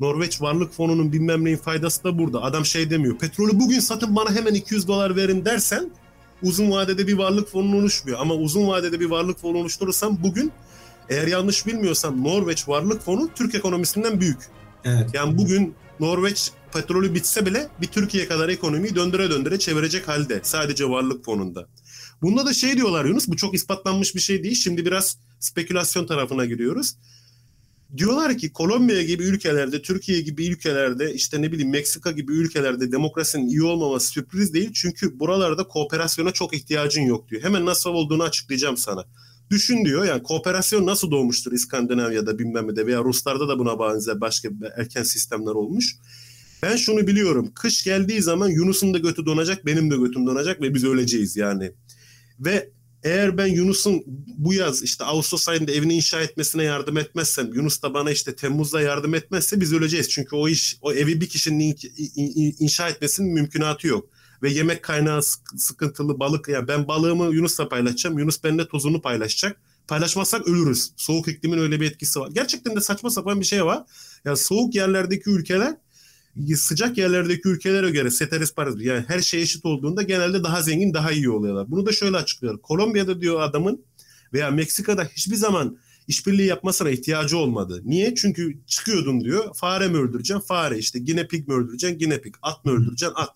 [0.00, 2.42] Norveç Varlık Fonu'nun bilmem neyin faydası da burada.
[2.42, 3.18] Adam şey demiyor.
[3.18, 5.90] Petrolü bugün satın bana hemen 200 dolar verin dersen
[6.42, 8.18] uzun vadede bir varlık fonu oluşmuyor.
[8.20, 10.52] Ama uzun vadede bir varlık fonu oluşturursan bugün
[11.08, 14.38] eğer yanlış bilmiyorsam Norveç Varlık Fonu Türk ekonomisinden büyük.
[14.84, 15.10] Evet.
[15.14, 20.40] Yani bugün Norveç petrolü bitse bile bir Türkiye kadar ekonomiyi döndüre döndüre çevirecek halde.
[20.42, 21.66] Sadece varlık fonunda.
[22.22, 24.54] Bunda da şey diyorlar Yunus bu çok ispatlanmış bir şey değil.
[24.54, 26.94] Şimdi biraz spekülasyon tarafına giriyoruz.
[27.96, 33.48] Diyorlar ki Kolombiya gibi ülkelerde, Türkiye gibi ülkelerde, işte ne bileyim Meksika gibi ülkelerde demokrasinin
[33.48, 34.70] iyi olmaması sürpriz değil.
[34.74, 37.42] Çünkü buralarda kooperasyona çok ihtiyacın yok diyor.
[37.42, 39.04] Hemen nasıl olduğunu açıklayacağım sana.
[39.50, 44.48] Düşün diyor yani kooperasyon nasıl doğmuştur İskandinavya'da bilmem de veya Ruslarda da buna benzer başka
[44.76, 45.96] erken sistemler olmuş.
[46.62, 47.52] Ben şunu biliyorum.
[47.54, 51.72] Kış geldiği zaman Yunus'un da götü donacak, benim de götüm donacak ve biz öleceğiz yani.
[52.40, 52.70] Ve
[53.02, 54.02] eğer ben Yunus'un
[54.36, 58.80] bu yaz işte Ağustos ayında evini inşa etmesine yardım etmezsem, Yunus da bana işte Temmuz'da
[58.80, 60.08] yardım etmezse biz öleceğiz.
[60.08, 61.76] Çünkü o iş, o evi bir kişinin
[62.58, 64.08] inşa etmesinin mümkünatı yok.
[64.42, 65.22] Ve yemek kaynağı
[65.56, 69.60] sıkıntılı balık, yani ben balığımı Yunus'la paylaşacağım, Yunus benimle tozunu paylaşacak.
[69.88, 70.90] Paylaşmazsak ölürüz.
[70.96, 72.30] Soğuk iklimin öyle bir etkisi var.
[72.32, 73.84] Gerçekten de saçma sapan bir şey var.
[74.24, 75.76] Yani soğuk yerlerdeki ülkeler
[76.56, 81.12] sıcak yerlerdeki ülkelere göre ceteris paribus yani her şey eşit olduğunda genelde daha zengin daha
[81.12, 81.70] iyi oluyorlar.
[81.70, 82.58] Bunu da şöyle açıklıyor.
[82.58, 83.84] Kolombiya'da diyor adamın
[84.32, 87.82] veya Meksika'da hiçbir zaman işbirliği yapmasına ihtiyacı olmadı.
[87.84, 88.14] Niye?
[88.14, 89.54] Çünkü çıkıyordun diyor.
[89.54, 90.46] Fare mi öldüreceksin?
[90.46, 90.78] Fare.
[90.78, 91.98] İşte gine pig mi öldüreceksin?
[91.98, 92.34] Gine pig.
[92.42, 93.14] At mı öldüreceksin?
[93.16, 93.30] At.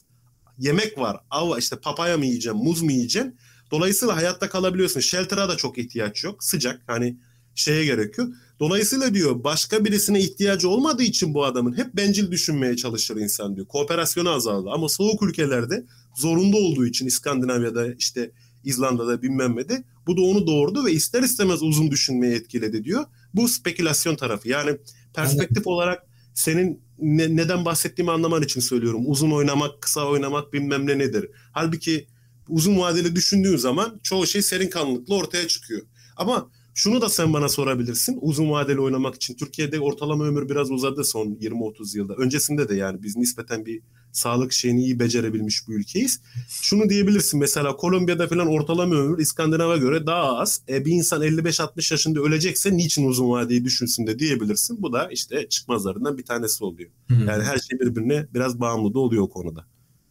[0.59, 1.20] Yemek var.
[1.31, 2.65] Av işte papaya mı yiyeceksin?
[2.65, 3.37] Muz mu yiyeceksin?
[3.70, 5.01] Dolayısıyla hayatta kalabiliyorsun.
[5.01, 6.45] Shelter'a da çok ihtiyaç yok.
[6.45, 6.83] Sıcak.
[6.87, 7.17] Hani
[7.55, 8.28] şeye gerekiyor.
[8.61, 13.67] Dolayısıyla diyor başka birisine ihtiyacı olmadığı için bu adamın hep bencil düşünmeye çalışır insan diyor.
[13.67, 15.84] Kooperasyonu azaldı ama soğuk ülkelerde
[16.17, 18.30] zorunda olduğu için İskandinavya'da işte
[18.64, 23.05] İzlanda'da bilmem ne de bu da onu doğurdu ve ister istemez uzun düşünmeye etkiledi diyor.
[23.34, 24.78] Bu spekülasyon tarafı yani
[25.14, 25.67] perspektif evet.
[25.67, 29.03] olarak senin ne, neden bahsettiğimi anlaman için söylüyorum.
[29.06, 31.30] Uzun oynamak, kısa oynamak bilmem ne nedir.
[31.53, 32.06] Halbuki
[32.48, 35.83] uzun vadeli düşündüğün zaman çoğu şey serin kanlılıkla ortaya çıkıyor.
[36.17, 38.19] Ama şunu da sen bana sorabilirsin.
[38.21, 42.15] Uzun vadeli oynamak için Türkiye'de ortalama ömür biraz uzadı son 20-30 yılda.
[42.15, 43.81] Öncesinde de yani biz nispeten bir
[44.13, 46.21] sağlık şeyini iyi becerebilmiş bir ülkeyiz.
[46.49, 50.63] Şunu diyebilirsin mesela Kolombiya'da falan ortalama ömür İskandinav'a göre daha az.
[50.69, 54.83] E, bir insan 55-60 yaşında ölecekse niçin uzun vadeyi düşünsün de diyebilirsin.
[54.83, 56.91] Bu da işte çıkmazlarından bir tanesi oluyor.
[57.09, 57.15] Hı.
[57.15, 59.67] Yani her şey birbirine biraz bağımlı da oluyor o konuda.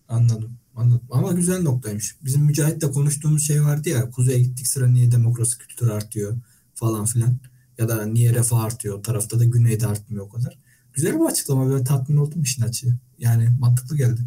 [0.08, 0.58] Anladım.
[0.76, 1.08] Anladım.
[1.12, 2.16] Ama güzel noktaymış.
[2.24, 4.10] Bizim Mücahit'le konuştuğumuz şey vardı ya.
[4.10, 6.38] Kuzeye gittik sıra niye demokrasi kültürü artıyor
[6.82, 7.38] falan filan.
[7.78, 10.58] Ya da niye refah artıyor tarafta da güneyde artmıyor o kadar.
[10.94, 11.70] Güzel bir açıklama.
[11.70, 12.98] Böyle tatmin oldum işin açığı.
[13.20, 14.22] Yani mantıklı geldi.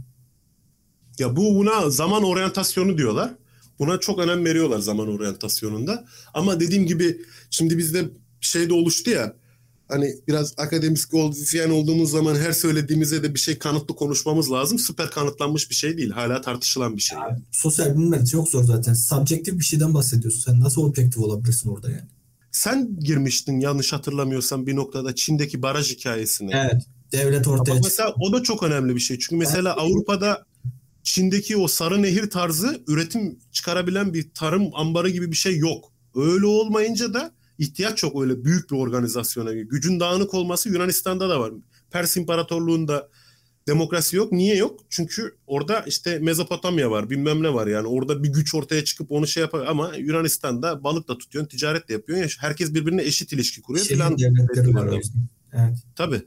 [1.19, 3.35] Ya bu buna zaman oryantasyonu diyorlar.
[3.79, 6.05] Buna çok önem veriyorlar zaman oryantasyonunda.
[6.35, 7.21] Ama dediğim gibi
[7.51, 8.11] şimdi bizde
[8.41, 9.35] şey de oluştu ya
[9.89, 10.99] hani biraz akademik
[11.55, 14.79] yani olduğumuz zaman her söylediğimizde de bir şey kanıtlı konuşmamız lazım.
[14.79, 16.11] Süper kanıtlanmış bir şey değil.
[16.11, 17.19] Hala tartışılan bir şey.
[17.19, 18.95] Yani, sosyal bilimler çok zor zaten.
[18.95, 20.41] Subjektif bir şeyden bahsediyorsun.
[20.41, 22.09] Sen nasıl objektif olabilirsin orada yani?
[22.55, 26.51] Sen girmiştin yanlış hatırlamıyorsam bir noktada Çin'deki baraj hikayesine.
[26.55, 26.83] Evet.
[27.13, 29.19] Devlet ortaya Ama Mesela o da çok önemli bir şey.
[29.19, 29.83] Çünkü mesela evet.
[29.83, 30.47] Avrupa'da
[31.03, 35.93] Çin'deki o sarı nehir tarzı üretim çıkarabilen bir tarım ambarı gibi bir şey yok.
[36.15, 39.53] Öyle olmayınca da ihtiyaç çok öyle büyük bir organizasyona.
[39.53, 41.53] Gücün dağınık olması Yunanistan'da da var.
[41.91, 43.09] Pers İmparatorluğu'nda
[43.69, 44.33] demokrasi yok.
[44.33, 44.81] Niye yok?
[44.91, 47.87] Çünkü orada işte Mezopotamya var, bilmem ne var yani.
[47.87, 51.93] Orada bir güç ortaya çıkıp onu şey yapar ama Yunanistan'da balık da tutuyorsun, ticaret de
[51.93, 52.41] yapıyorsun.
[52.41, 55.01] Herkes birbirine eşit ilişki kuruyor devletleri var
[55.53, 55.77] Evet.
[55.97, 56.23] Tabii.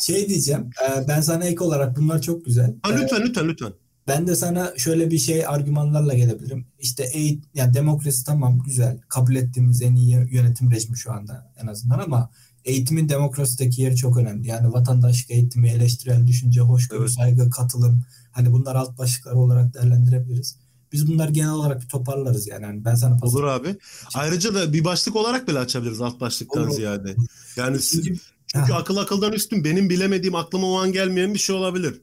[0.00, 2.74] Şey diyeceğim, e, ben sana ek olarak bunlar çok güzel.
[2.82, 3.72] Ha, lütfen, lütfen, lütfen.
[4.08, 6.66] Ben de sana şöyle bir şey argümanlarla gelebilirim.
[6.78, 11.66] İşte eğit, yani demokrasi tamam güzel, kabul ettiğimiz en iyi yönetim rejimi şu anda en
[11.66, 12.30] azından ama
[12.64, 14.48] eğitimin demokrasideki yeri çok önemli.
[14.48, 17.10] Yani vatandaşlık eğitimi, eleştirel düşünce, hoşgörü, evet.
[17.10, 18.04] saygı, katılım.
[18.32, 20.56] Hani bunlar alt başlıklar olarak değerlendirebiliriz.
[20.92, 22.62] Biz bunlar genel olarak bir toparlarız yani.
[22.62, 23.76] yani ben sana Olur abi.
[24.14, 26.70] Ayrıca da bir başlık olarak bile açabiliriz alt başlıktan Olur.
[26.70, 27.16] ziyade.
[27.56, 28.16] Yani çünkü,
[28.46, 29.64] çünkü akıl akıldan üstün.
[29.64, 32.00] Benim bilemediğim aklıma o an gelmeyen bir şey olabilir.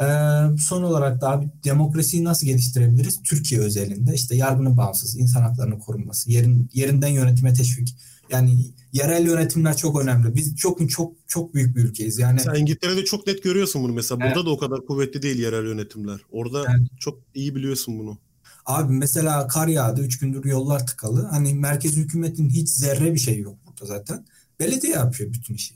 [0.00, 0.04] Ee,
[0.58, 3.22] son olarak da abi demokrasiyi nasıl geliştirebiliriz?
[3.22, 7.96] Türkiye özelinde işte yargının bağımsız, insan haklarının korunması, yerin, yerinden yönetime teşvik.
[8.30, 8.58] Yani
[8.92, 10.34] yerel yönetimler çok önemli.
[10.34, 12.18] Biz çok çok çok büyük bir ülkeyiz.
[12.18, 14.20] Yani Sen İngiltere'de çok net görüyorsun bunu mesela.
[14.20, 14.46] Burada evet.
[14.46, 16.20] da o kadar kuvvetli değil yerel yönetimler.
[16.30, 16.88] Orada evet.
[17.00, 18.18] çok iyi biliyorsun bunu.
[18.66, 20.00] Abi mesela kar yağdı.
[20.00, 21.22] Üç gündür yollar tıkalı.
[21.22, 24.26] Hani merkez hükümetin hiç zerre bir şey yok burada zaten.
[24.60, 25.74] Belediye yapıyor bütün işi.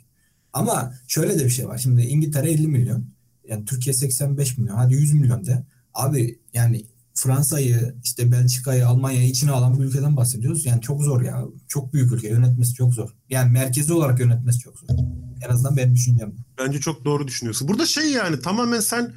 [0.53, 1.79] Ama şöyle de bir şey var.
[1.79, 3.05] Şimdi İngiltere 50 milyon.
[3.49, 4.77] Yani Türkiye 85 milyon.
[4.77, 5.65] Hadi 100 milyon de.
[5.95, 6.85] Abi yani
[7.19, 10.67] Fransa'yı, işte Belçika'yı, Almanya'yı içine alan bir ülkeden bahsediyoruz.
[10.67, 11.45] Yani çok zor ya.
[11.69, 12.29] Çok büyük ülke.
[12.29, 13.11] Yönetmesi çok zor.
[13.31, 14.89] Yani merkezi olarak yönetmesi çok zor.
[15.47, 16.33] En azından benim düşüncem.
[16.59, 17.69] Bence çok doğru düşünüyorsun.
[17.69, 19.15] Burada şey yani tamamen sen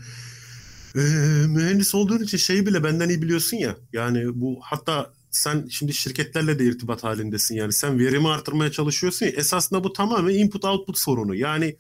[0.95, 1.00] e,
[1.48, 3.75] mühendis olduğun için şeyi bile benden iyi biliyorsun ya.
[3.94, 9.31] Yani bu hatta sen şimdi şirketlerle de irtibat halindesin yani sen verimi artırmaya çalışıyorsun ya
[9.31, 11.75] esasında bu tamamen input output sorunu yani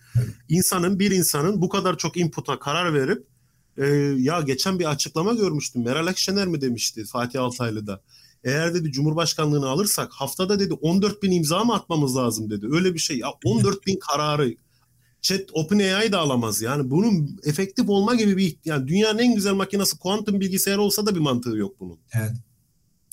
[0.49, 3.27] insanın bir insanın bu kadar çok input'a karar verip
[3.77, 3.85] e,
[4.17, 8.01] ya geçen bir açıklama görmüştüm Meral Akşener mi demişti Fatih Altaylı'da
[8.43, 12.99] eğer dedi Cumhurbaşkanlığını alırsak haftada dedi 14 bin imza mı atmamız lazım dedi öyle bir
[12.99, 14.55] şey ya 14 bin kararı
[15.21, 19.97] chat OpenAI da alamaz yani bunun efektif olma gibi bir yani dünyanın en güzel makinesi
[19.97, 21.99] kuantum bilgisayar olsa da bir mantığı yok bunun.
[22.13, 22.31] Evet.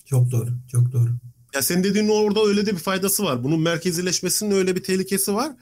[0.05, 0.49] Çok doğru.
[0.73, 1.11] Çok doğru.
[1.55, 3.45] Ya senin dediğin orada öyle de bir faydası var.
[3.45, 5.53] Bunun merkezileşmesinin öyle bir tehlikesi var.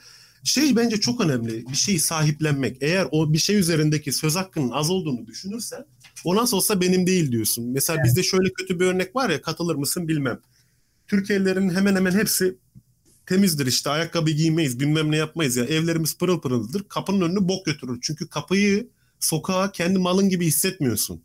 [0.47, 1.67] Şey bence çok önemli.
[1.67, 2.77] Bir şeyi sahiplenmek.
[2.81, 5.85] Eğer o bir şey üzerindeki söz hakkının az olduğunu düşünürsen
[6.25, 7.65] o nasıl olsa benim değil diyorsun.
[7.65, 8.07] Mesela evet.
[8.07, 10.41] bizde şöyle kötü bir örnek var ya katılır mısın bilmem.
[11.09, 12.57] Türkiye'lilerin hemen hemen hepsi
[13.27, 17.99] temizdir işte ayakkabı giymeyiz bilmem ne yapmayız ya evlerimiz pırıl pırıldır kapının önünü bok götürür
[18.03, 18.89] çünkü kapıyı
[19.21, 21.23] sokağa kendi malın gibi hissetmiyorsun.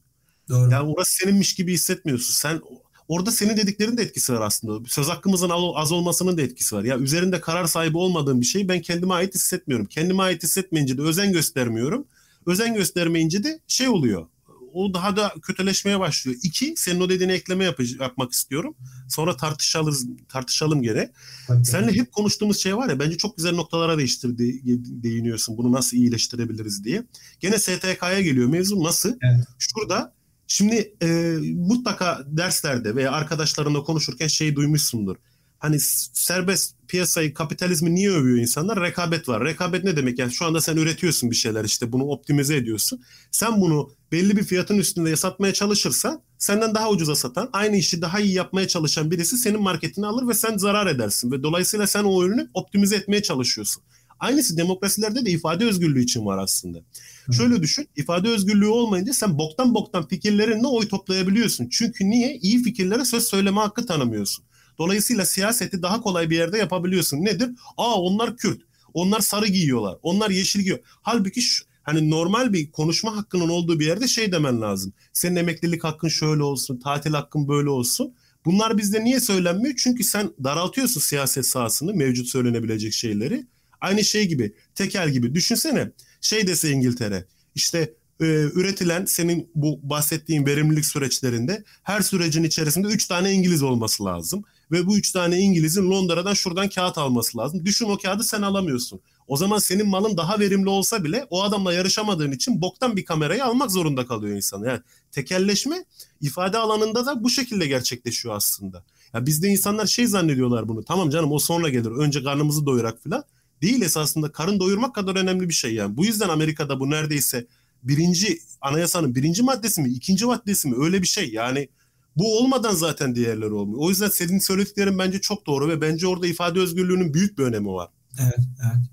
[0.50, 0.72] Doğru.
[0.72, 2.34] Yani orası seninmiş gibi hissetmiyorsun.
[2.34, 2.62] Sen
[3.08, 4.90] Orada senin dediklerin de etkisi var aslında.
[4.90, 6.84] Söz hakkımızın az olmasının da etkisi var.
[6.84, 9.86] Ya üzerinde karar sahibi olmadığım bir şeyi ben kendime ait hissetmiyorum.
[9.86, 12.06] Kendime ait hissetmeyince de özen göstermiyorum.
[12.46, 14.28] Özen göstermeyince de şey oluyor.
[14.74, 16.38] O daha da kötüleşmeye başlıyor.
[16.44, 18.76] İki, senin o dediğine ekleme yap yapmak istiyorum.
[19.10, 21.12] Sonra tartışalım, tartışalım gene.
[21.48, 21.66] Tabii.
[21.66, 24.62] Seninle hep konuştuğumuz şey var ya bence çok güzel noktalara değiştirdi,
[25.04, 25.58] değiniyorsun.
[25.58, 27.04] Bunu nasıl iyileştirebiliriz diye.
[27.40, 29.10] Gene STK'ya geliyor mevzu nasıl?
[29.10, 29.46] Evet.
[29.60, 30.14] Şurada
[30.52, 35.16] Şimdi e, mutlaka derslerde veya arkadaşlarınla konuşurken şeyi duymuşsundur.
[35.60, 35.78] Hani
[36.14, 38.82] serbest piyasayı, kapitalizmi niye övüyor insanlar?
[38.82, 39.46] Rekabet var.
[39.46, 40.20] Rekabet ne demek?
[40.20, 43.02] Yani şu anda sen üretiyorsun bir şeyler işte bunu optimize ediyorsun.
[43.32, 48.20] Sen bunu belli bir fiyatın üstünde satmaya çalışırsan senden daha ucuza satan, aynı işi daha
[48.20, 51.32] iyi yapmaya çalışan birisi senin marketini alır ve sen zarar edersin.
[51.32, 53.84] Ve dolayısıyla sen o ürünü optimize etmeye çalışıyorsun.
[54.22, 56.80] Aynısı demokrasilerde de ifade özgürlüğü için var aslında.
[57.26, 57.34] Hı.
[57.34, 61.70] Şöyle düşün, ifade özgürlüğü olmayınca sen boktan boktan fikirlerinle oy toplayabiliyorsun.
[61.72, 62.36] Çünkü niye?
[62.36, 64.46] İyi fikirlere söz söyleme hakkı tanımıyorsun.
[64.78, 67.18] Dolayısıyla siyaseti daha kolay bir yerde yapabiliyorsun.
[67.18, 67.50] Nedir?
[67.78, 68.62] Aa onlar Kürt,
[68.94, 70.80] onlar sarı giyiyorlar, onlar yeşil giyiyor.
[70.84, 74.94] Halbuki şu, hani normal bir konuşma hakkının olduğu bir yerde şey demen lazım.
[75.14, 78.14] Senin emeklilik hakkın şöyle olsun, tatil hakkın böyle olsun.
[78.46, 79.76] Bunlar bizde niye söylenmiyor?
[79.78, 83.46] Çünkü sen daraltıyorsun siyaset sahasını, mevcut söylenebilecek şeyleri.
[83.82, 85.36] Aynı şey gibi, tekel gibi.
[85.36, 85.92] Düşünsene
[86.22, 87.26] şey dese İngiltere
[87.56, 94.06] işte e, üretilen senin bu bahsettiğin verimlilik süreçlerinde her sürecin içerisinde 3 tane İngiliz olması
[94.06, 94.44] lazım.
[94.72, 97.66] Ve bu 3 tane İngiliz'in Londra'dan şuradan kağıt alması lazım.
[97.66, 99.02] Düşün o kağıdı sen alamıyorsun.
[99.28, 103.46] O zaman senin malın daha verimli olsa bile o adamla yarışamadığın için boktan bir kamerayı
[103.46, 104.64] almak zorunda kalıyor insan.
[104.64, 104.80] Yani
[105.12, 105.86] tekelleşme
[106.22, 108.84] ifade alanında da bu şekilde gerçekleşiyor aslında.
[109.14, 110.84] Ya bizde insanlar şey zannediyorlar bunu.
[110.84, 111.92] Tamam canım o sonra gelir.
[111.92, 113.24] Önce karnımızı doyurak falan
[113.62, 115.98] değil esasında karın doyurmak kadar önemli bir şey yani.
[115.98, 117.48] Bu yüzden Amerika'da bu neredeyse
[117.84, 121.68] birinci anayasanın birinci maddesi mi ikinci maddesi mi öyle bir şey yani
[122.16, 123.80] bu olmadan zaten diğerleri olmuyor.
[123.82, 127.68] O yüzden senin söylediklerin bence çok doğru ve bence orada ifade özgürlüğünün büyük bir önemi
[127.68, 127.90] var.
[128.20, 128.84] Evet, evet.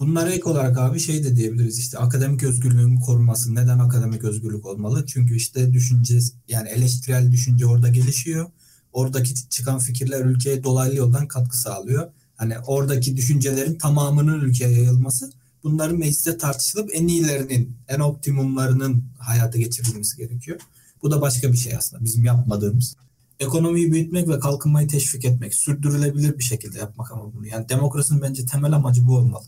[0.00, 3.54] Bunlara ek olarak abi şey de diyebiliriz işte akademik özgürlüğün korunması.
[3.54, 5.06] Neden akademik özgürlük olmalı?
[5.06, 6.18] Çünkü işte düşünce
[6.48, 8.50] yani eleştirel düşünce orada gelişiyor.
[8.92, 15.32] Oradaki çıkan fikirler ülkeye dolaylı yoldan katkı sağlıyor hani oradaki düşüncelerin tamamının ülkeye yayılması
[15.64, 20.60] bunların mecliste tartışılıp en iyilerinin, en optimumlarının hayata geçirilmesi gerekiyor.
[21.02, 22.96] Bu da başka bir şey aslında bizim yapmadığımız.
[23.40, 27.46] Ekonomiyi büyütmek ve kalkınmayı teşvik etmek, sürdürülebilir bir şekilde yapmak ama bunu.
[27.46, 29.44] Yani demokrasinin bence temel amacı bu olmalı.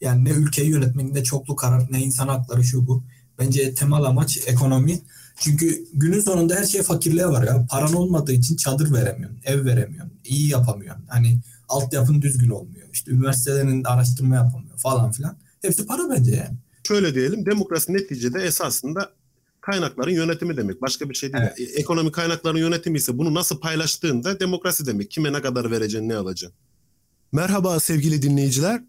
[0.00, 3.02] Yani ne ülkeyi yönetmek ne çoklu karar ne insan hakları şu bu.
[3.38, 5.00] Bence temel amaç ekonomi.
[5.38, 7.66] Çünkü günün sonunda her şey fakirliğe var ya.
[7.70, 11.04] Paran olmadığı için çadır veremiyorsun, ev veremiyorsun, iyi yapamıyorsun.
[11.08, 12.88] Hani altyapın düzgün olmuyor.
[12.92, 15.36] İşte üniversitelerin araştırma yapamıyor falan filan.
[15.62, 16.56] Hepsi para bence yani.
[16.88, 19.12] Şöyle diyelim demokrasi neticede esasında
[19.60, 20.82] kaynakların yönetimi demek.
[20.82, 21.44] Başka bir şey değil.
[21.46, 21.60] Evet.
[21.60, 25.10] E, ekonomi kaynakların yönetimi ise bunu nasıl paylaştığında demokrasi demek.
[25.10, 26.58] Kime ne kadar vereceksin, ne alacaksın.
[27.32, 28.82] Merhaba sevgili dinleyiciler.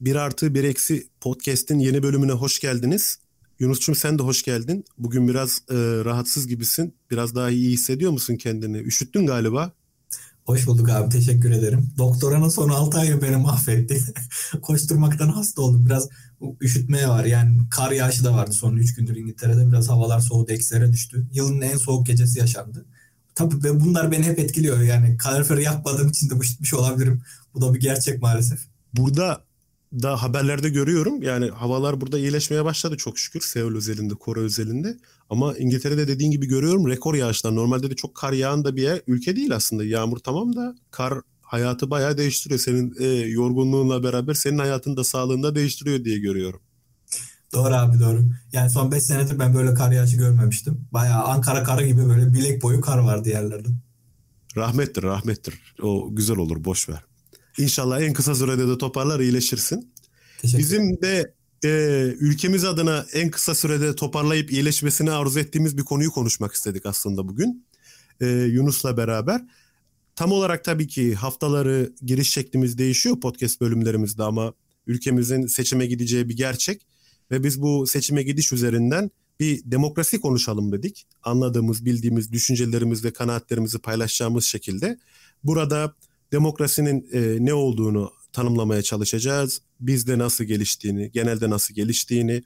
[0.00, 3.18] Bir artı bir eksi podcast'in yeni bölümüne hoş geldiniz.
[3.58, 4.84] Yunus'cum sen de hoş geldin.
[4.98, 6.94] Bugün biraz e, rahatsız gibisin.
[7.10, 8.78] Biraz daha iyi hissediyor musun kendini?
[8.78, 9.72] Üşüttün galiba.
[10.46, 11.90] Hoş bulduk abi teşekkür ederim.
[11.98, 14.02] Doktoranın son 6 ayı beni mahvetti.
[14.62, 15.86] Koşturmaktan hasta oldum.
[15.86, 16.08] Biraz
[16.60, 17.24] üşütmeye var.
[17.24, 19.68] Yani kar yağışı da vardı son 3 gündür İngiltere'de.
[19.68, 21.26] Biraz havalar soğudu eksilere düştü.
[21.32, 22.86] Yılın en soğuk gecesi yaşandı.
[23.34, 24.80] Tabii bunlar beni hep etkiliyor.
[24.80, 27.22] Yani kaloriferi yakmadığım için de üşütmüş olabilirim.
[27.54, 28.60] Bu da bir gerçek maalesef.
[28.94, 29.44] Burada
[29.92, 31.22] da haberlerde görüyorum.
[31.22, 33.40] Yani havalar burada iyileşmeye başladı çok şükür.
[33.40, 34.96] Seul özelinde, Kore özelinde.
[35.30, 37.56] Ama İngiltere'de dediğin gibi görüyorum rekor yağışlar.
[37.56, 39.84] Normalde de çok kar yağan da bir yer, ülke değil aslında.
[39.84, 42.60] Yağmur tamam da kar hayatı bayağı değiştiriyor.
[42.60, 46.60] Senin e, yorgunluğunla beraber senin hayatını da sağlığını da değiştiriyor diye görüyorum.
[47.52, 48.24] Doğru abi doğru.
[48.52, 50.88] Yani son 5 senedir ben böyle kar yağışı görmemiştim.
[50.92, 53.68] Bayağı Ankara karı gibi böyle bilek boyu kar vardı yerlerde.
[54.56, 55.74] Rahmettir rahmettir.
[55.82, 57.04] O güzel olur boş ver.
[57.58, 59.92] İnşallah en kısa sürede de toparlar iyileşirsin.
[60.44, 61.68] Bizim de e,
[62.20, 67.66] ülkemiz adına en kısa sürede toparlayıp iyileşmesini arzu ettiğimiz bir konuyu konuşmak istedik aslında bugün.
[68.20, 69.42] E, Yunus'la beraber.
[70.16, 74.54] Tam olarak tabii ki haftaları giriş şeklimiz değişiyor podcast bölümlerimizde ama
[74.86, 76.86] ülkemizin seçime gideceği bir gerçek.
[77.30, 81.06] Ve biz bu seçime gidiş üzerinden bir demokrasi konuşalım dedik.
[81.22, 84.98] Anladığımız, bildiğimiz düşüncelerimiz ve kanaatlerimizi paylaşacağımız şekilde.
[85.44, 85.94] Burada
[86.32, 89.62] demokrasinin e, ne olduğunu tanımlamaya çalışacağız.
[89.80, 92.42] Bizde nasıl geliştiğini, genelde nasıl geliştiğini,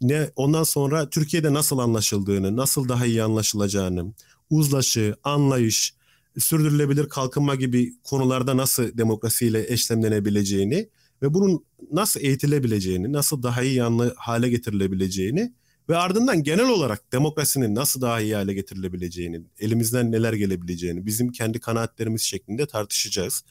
[0.00, 4.12] ne ondan sonra Türkiye'de nasıl anlaşıldığını, nasıl daha iyi anlaşılacağını,
[4.50, 5.94] uzlaşı, anlayış,
[6.38, 10.88] sürdürülebilir kalkınma gibi konularda nasıl demokrasiyle eşlemlenebileceğini
[11.22, 15.52] ve bunun nasıl eğitilebileceğini, nasıl daha iyi yanlı hale getirilebileceğini
[15.90, 21.60] ve ardından genel olarak demokrasinin nasıl daha iyi hale getirilebileceğini, elimizden neler gelebileceğini bizim kendi
[21.60, 23.42] kanaatlerimiz şeklinde tartışacağız.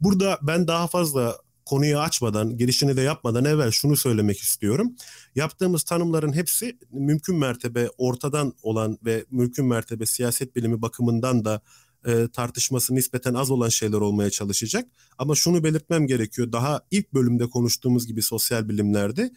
[0.00, 4.96] Burada ben daha fazla konuyu açmadan, girişini de yapmadan evvel şunu söylemek istiyorum.
[5.34, 11.60] Yaptığımız tanımların hepsi mümkün mertebe ortadan olan ve mümkün mertebe siyaset bilimi bakımından da
[12.06, 14.86] e, tartışması nispeten az olan şeyler olmaya çalışacak.
[15.18, 16.52] Ama şunu belirtmem gerekiyor.
[16.52, 19.30] Daha ilk bölümde konuştuğumuz gibi sosyal bilimlerde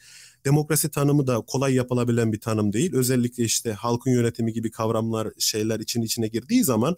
[0.46, 2.94] demokrasi tanımı da kolay yapılabilen bir tanım değil.
[2.94, 6.98] Özellikle işte halkın yönetimi gibi kavramlar, şeyler için içine girdiği zaman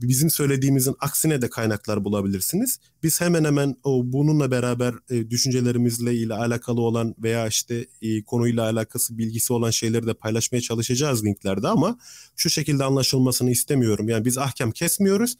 [0.00, 2.78] bizim söylediğimizin aksine de kaynaklar bulabilirsiniz.
[3.02, 8.62] Biz hemen hemen o bununla beraber e, düşüncelerimizle ile alakalı olan veya işte e, konuyla
[8.62, 11.98] alakası bilgisi olan şeyleri de paylaşmaya çalışacağız linklerde ama
[12.36, 14.08] şu şekilde anlaşılmasını istemiyorum.
[14.08, 15.36] Yani biz ahkam kesmiyoruz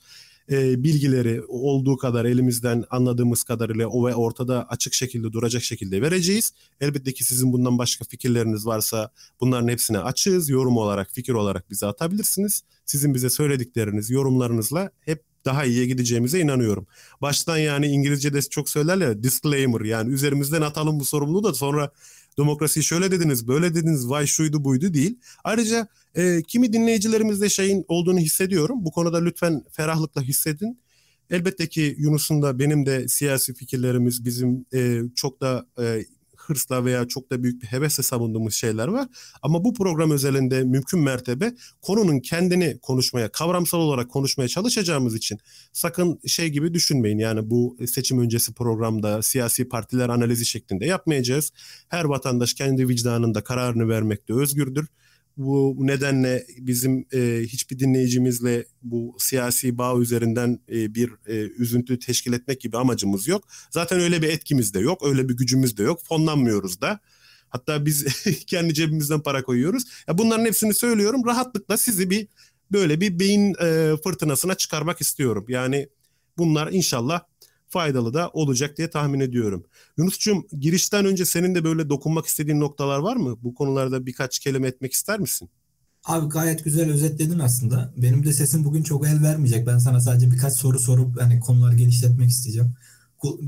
[0.51, 6.53] e, bilgileri olduğu kadar elimizden anladığımız kadarıyla o ve ortada açık şekilde duracak şekilde vereceğiz.
[6.81, 10.49] Elbette ki sizin bundan başka fikirleriniz varsa bunların hepsine açığız.
[10.49, 12.63] Yorum olarak, fikir olarak bize atabilirsiniz.
[12.85, 16.87] Sizin bize söyledikleriniz, yorumlarınızla hep daha iyiye gideceğimize inanıyorum.
[17.23, 21.91] Baştan yani İngilizce'de çok söylerler disclaimer yani üzerimizden atalım bu sorumluluğu da sonra
[22.39, 25.19] demokrasiyi şöyle dediniz, böyle dediniz, vay şuydu buydu değil.
[25.45, 25.89] Ayrıca
[26.19, 28.85] e, kimi dinleyicilerimizde şeyin olduğunu hissediyorum.
[28.85, 30.81] Bu konuda lütfen ferahlıkla hissedin.
[31.31, 36.05] Elbette ki Yunus'un da benim de siyasi fikirlerimiz bizim e, çok da e,
[36.37, 39.09] hırsla veya çok da büyük bir hevesle savunduğumuz şeyler var.
[39.43, 45.39] Ama bu program özelinde mümkün mertebe konunun kendini konuşmaya, kavramsal olarak konuşmaya çalışacağımız için
[45.73, 47.19] sakın şey gibi düşünmeyin.
[47.19, 51.53] Yani bu seçim öncesi programda siyasi partiler analizi şeklinde yapmayacağız.
[51.89, 54.87] Her vatandaş kendi vicdanında kararını vermekte özgürdür.
[55.39, 62.33] Bu nedenle bizim e, hiçbir dinleyicimizle bu siyasi bağ üzerinden e, bir e, üzüntü teşkil
[62.33, 63.49] etmek gibi amacımız yok.
[63.71, 66.01] Zaten öyle bir etkimiz de yok, öyle bir gücümüz de yok.
[66.05, 67.01] Fonlanmıyoruz da.
[67.49, 69.85] Hatta biz kendi cebimizden para koyuyoruz.
[70.09, 71.23] Ya bunların hepsini söylüyorum.
[71.27, 72.29] Rahatlıkla sizi bir
[72.73, 75.45] böyle bir beyin e, fırtınasına çıkarmak istiyorum.
[75.49, 75.89] Yani
[76.39, 77.21] bunlar inşallah
[77.71, 79.65] faydalı da olacak diye tahmin ediyorum.
[79.97, 83.37] Yunus'cum girişten önce senin de böyle dokunmak istediğin noktalar var mı?
[83.43, 85.51] Bu konularda birkaç kelime etmek ister misin?
[86.05, 87.93] Abi gayet güzel özetledin aslında.
[87.97, 89.67] Benim de sesim bugün çok el vermeyecek.
[89.67, 92.75] Ben sana sadece birkaç soru sorup hani konuları genişletmek isteyeceğim.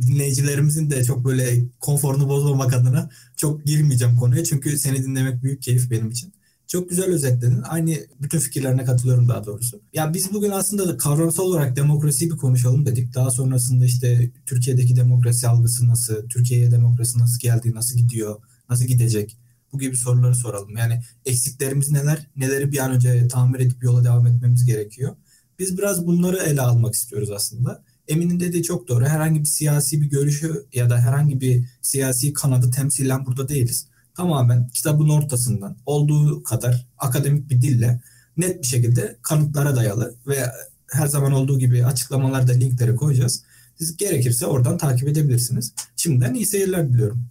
[0.03, 4.45] Dinleyicilerimizin de çok böyle konforunu bozmamak adına çok girmeyeceğim konuya.
[4.45, 6.33] Çünkü seni dinlemek büyük keyif benim için.
[6.71, 7.63] Çok güzel özetledin.
[7.63, 9.81] Aynı bütün fikirlerine katılıyorum daha doğrusu.
[9.93, 13.15] Ya biz bugün aslında da kavramsal olarak demokrasiyi bir konuşalım dedik.
[13.15, 18.37] Daha sonrasında işte Türkiye'deki demokrasi algısı nasıl, Türkiye'ye demokrasi nasıl geldi, nasıl gidiyor,
[18.69, 19.37] nasıl gidecek?
[19.73, 20.77] Bu gibi soruları soralım.
[20.77, 25.17] Yani eksiklerimiz neler, neleri bir an önce tamir edip yola devam etmemiz gerekiyor.
[25.59, 27.85] Biz biraz bunları ele almak istiyoruz aslında.
[28.09, 29.05] Emin'in dediği çok doğru.
[29.05, 33.90] Herhangi bir siyasi bir görüşü ya da herhangi bir siyasi kanadı temsilen burada değiliz
[34.21, 38.01] tamamen kitabın ortasından olduğu kadar akademik bir dille
[38.37, 40.47] net bir şekilde kanıtlara dayalı ve
[40.93, 43.43] her zaman olduğu gibi açıklamalarda linkleri koyacağız.
[43.79, 45.73] Siz gerekirse oradan takip edebilirsiniz.
[45.97, 47.27] Şimdiden iyi seyirler diliyorum.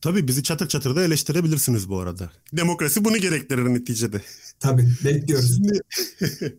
[0.00, 2.30] Tabii bizi çatır çatır da eleştirebilirsiniz bu arada.
[2.52, 4.22] Demokrasi bunu gerektirir neticede.
[4.60, 5.56] Tabii bekliyoruz.
[5.56, 5.80] Şimdi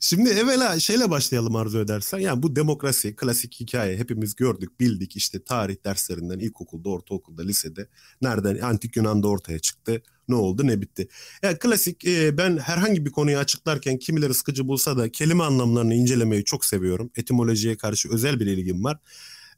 [0.00, 2.18] Şimdi evvela şeyle başlayalım arzu edersen.
[2.18, 7.88] Yani bu demokrasi, klasik hikaye hepimiz gördük, bildik işte tarih derslerinden ilkokulda, ortaokulda, lisede.
[8.22, 11.08] Nereden antik Yunan'da ortaya çıktı, ne oldu, ne bitti.
[11.42, 16.44] Yani klasik e, ben herhangi bir konuyu açıklarken kimileri sıkıcı bulsa da kelime anlamlarını incelemeyi
[16.44, 17.10] çok seviyorum.
[17.16, 18.98] Etimolojiye karşı özel bir ilgim var.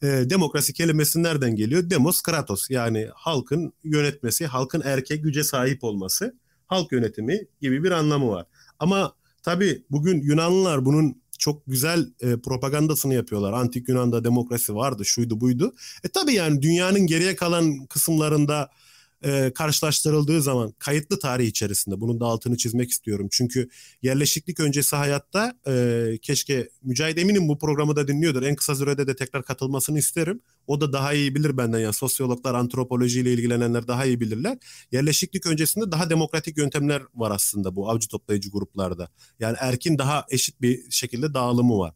[0.02, 1.90] E, demokrasi kelimesi nereden geliyor?
[1.90, 6.34] Demos kratos yani halkın yönetmesi, halkın erkek güce sahip olması,
[6.66, 8.46] halk yönetimi gibi bir anlamı var.
[8.78, 9.14] Ama
[9.48, 13.52] tabii bugün Yunanlılar bunun çok güzel e, propagandasını yapıyorlar.
[13.52, 15.74] Antik Yunan'da demokrasi vardı, şuydu buydu.
[16.04, 18.70] E tabii yani dünyanın geriye kalan kısımlarında
[19.24, 23.28] e, karşılaştırıldığı zaman kayıtlı tarih içerisinde bunun da altını çizmek istiyorum.
[23.30, 23.68] Çünkü
[24.02, 28.42] yerleşiklik öncesi hayatta e, keşke Mücahit Emin'in bu programı da dinliyordur.
[28.42, 30.40] En kısa sürede de tekrar katılmasını isterim.
[30.66, 34.58] O da daha iyi bilir benden yani sosyologlar, antropolojiyle ilgilenenler daha iyi bilirler.
[34.92, 39.08] Yerleşiklik öncesinde daha demokratik yöntemler var aslında bu avcı toplayıcı gruplarda.
[39.40, 41.94] Yani erkin daha eşit bir şekilde dağılımı var.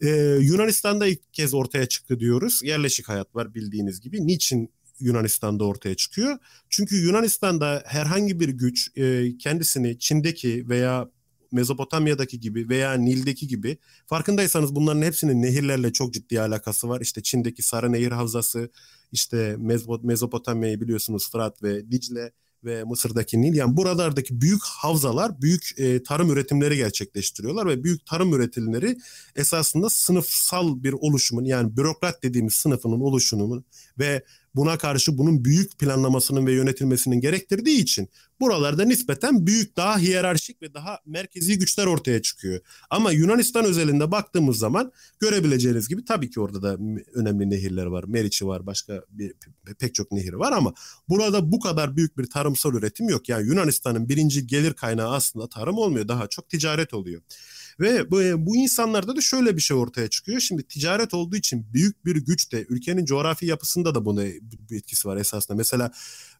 [0.00, 0.08] Ee,
[0.40, 2.60] Yunanistan'da ilk kez ortaya çıktı diyoruz.
[2.62, 4.26] Yerleşik hayat var bildiğiniz gibi.
[4.26, 6.38] Niçin Yunanistan'da ortaya çıkıyor.
[6.68, 11.08] Çünkü Yunanistan'da herhangi bir güç e, kendisini Çin'deki veya
[11.52, 17.00] Mezopotamya'daki gibi veya Nil'deki gibi farkındaysanız bunların hepsinin nehirlerle çok ciddi alakası var.
[17.00, 18.70] İşte Çin'deki Sarı Nehir Havzası,
[19.12, 19.56] işte
[20.02, 22.32] Mezopotamya'yı biliyorsunuz Fırat ve Dicle
[22.64, 28.34] ve Mısır'daki Nil yani buralardaki büyük havzalar büyük e, tarım üretimleri gerçekleştiriyorlar ve büyük tarım
[28.34, 28.96] üretimleri
[29.36, 33.64] esasında sınıfsal bir oluşumun yani bürokrat dediğimiz sınıfının oluşumunun
[34.00, 38.08] ve buna karşı bunun büyük planlamasının ve yönetilmesinin gerektirdiği için
[38.40, 42.60] buralarda nispeten büyük daha hiyerarşik ve daha merkezi güçler ortaya çıkıyor.
[42.90, 46.78] Ama Yunanistan özelinde baktığımız zaman görebileceğiniz gibi tabii ki orada da
[47.14, 48.04] önemli nehirler var.
[48.04, 49.32] Meriç'i var, başka bir,
[49.78, 50.74] pek çok nehir var ama
[51.08, 53.28] burada bu kadar büyük bir tarımsal üretim yok.
[53.28, 56.08] Yani Yunanistan'ın birinci gelir kaynağı aslında tarım olmuyor.
[56.08, 57.22] Daha çok ticaret oluyor.
[57.80, 60.40] Ve bu, e, bu insanlarda da şöyle bir şey ortaya çıkıyor.
[60.40, 64.24] Şimdi ticaret olduğu için büyük bir güç de ülkenin coğrafi yapısında da buna
[64.70, 65.56] bir etkisi var esasında.
[65.56, 65.92] Mesela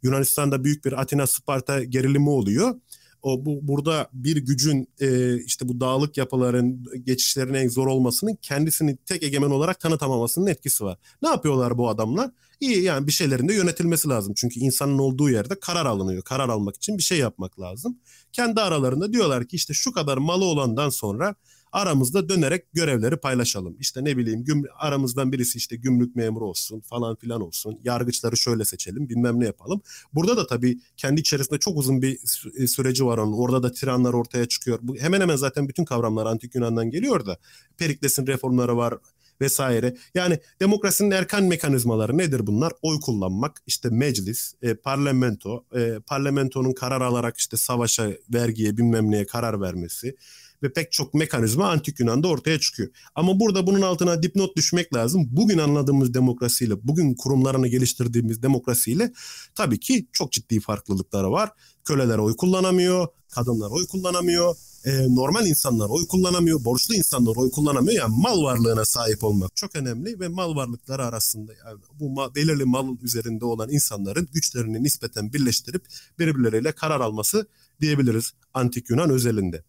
[0.03, 2.75] Yunanistan'da büyük bir Atina Sparta gerilimi oluyor
[3.23, 9.23] o bu burada bir gücün e, işte bu dağlık yapıların geçişlerine zor olmasının kendisini tek
[9.23, 10.99] egemen olarak tanıtamamasının etkisi var.
[11.23, 12.31] Ne yapıyorlar bu adamlar?
[12.61, 14.35] İyi yani bir şeylerin de yönetilmesi lazım.
[14.37, 16.23] Çünkü insanın olduğu yerde karar alınıyor.
[16.23, 17.99] Karar almak için bir şey yapmak lazım.
[18.33, 21.35] Kendi aralarında diyorlar ki işte şu kadar malı olandan sonra
[21.73, 23.77] aramızda dönerek görevleri paylaşalım.
[23.81, 27.81] İşte ne bileyim güm, aramızdan birisi işte gümrük memuru olsun falan filan olsun.
[27.85, 29.83] Yargıçları şöyle seçelim bilmem ne yapalım.
[30.15, 32.19] Burada da tabii kendi içerisinde çok uzun bir
[32.57, 33.33] e, süreci var onun.
[33.33, 34.79] Orada da tiranlar ortaya çıkıyor.
[34.83, 37.39] Bu hemen hemen zaten bütün kavramlar antik Yunan'dan geliyor da.
[37.79, 38.95] Perikles'in reformları var
[39.41, 39.95] vesaire.
[40.15, 42.73] Yani demokrasinin erken mekanizmaları nedir bunlar?
[42.83, 49.27] Oy kullanmak, işte meclis, e, parlamento, e, parlamentonun karar alarak işte savaşa, vergiye, bilmem neye
[49.27, 50.17] karar vermesi
[50.63, 52.89] ve pek çok mekanizma antik Yunan'da ortaya çıkıyor.
[53.15, 55.29] Ama burada bunun altına dipnot düşmek lazım.
[55.31, 59.13] Bugün anladığımız demokrasiyle, bugün kurumlarını geliştirdiğimiz demokrasiyle
[59.55, 61.51] tabii ki çok ciddi farklılıkları var.
[61.85, 67.99] Köleler oy kullanamıyor, kadınlar oy kullanamıyor, e, normal insanlar oy kullanamıyor, borçlu insanlar oy kullanamıyor.
[67.99, 72.65] Yani mal varlığına sahip olmak çok önemli ve mal varlıkları arasında yani bu ma- belirli
[72.65, 75.85] mal üzerinde olan insanların güçlerini nispeten birleştirip
[76.19, 77.47] birbirleriyle karar alması
[77.81, 79.65] diyebiliriz antik Yunan özelinde.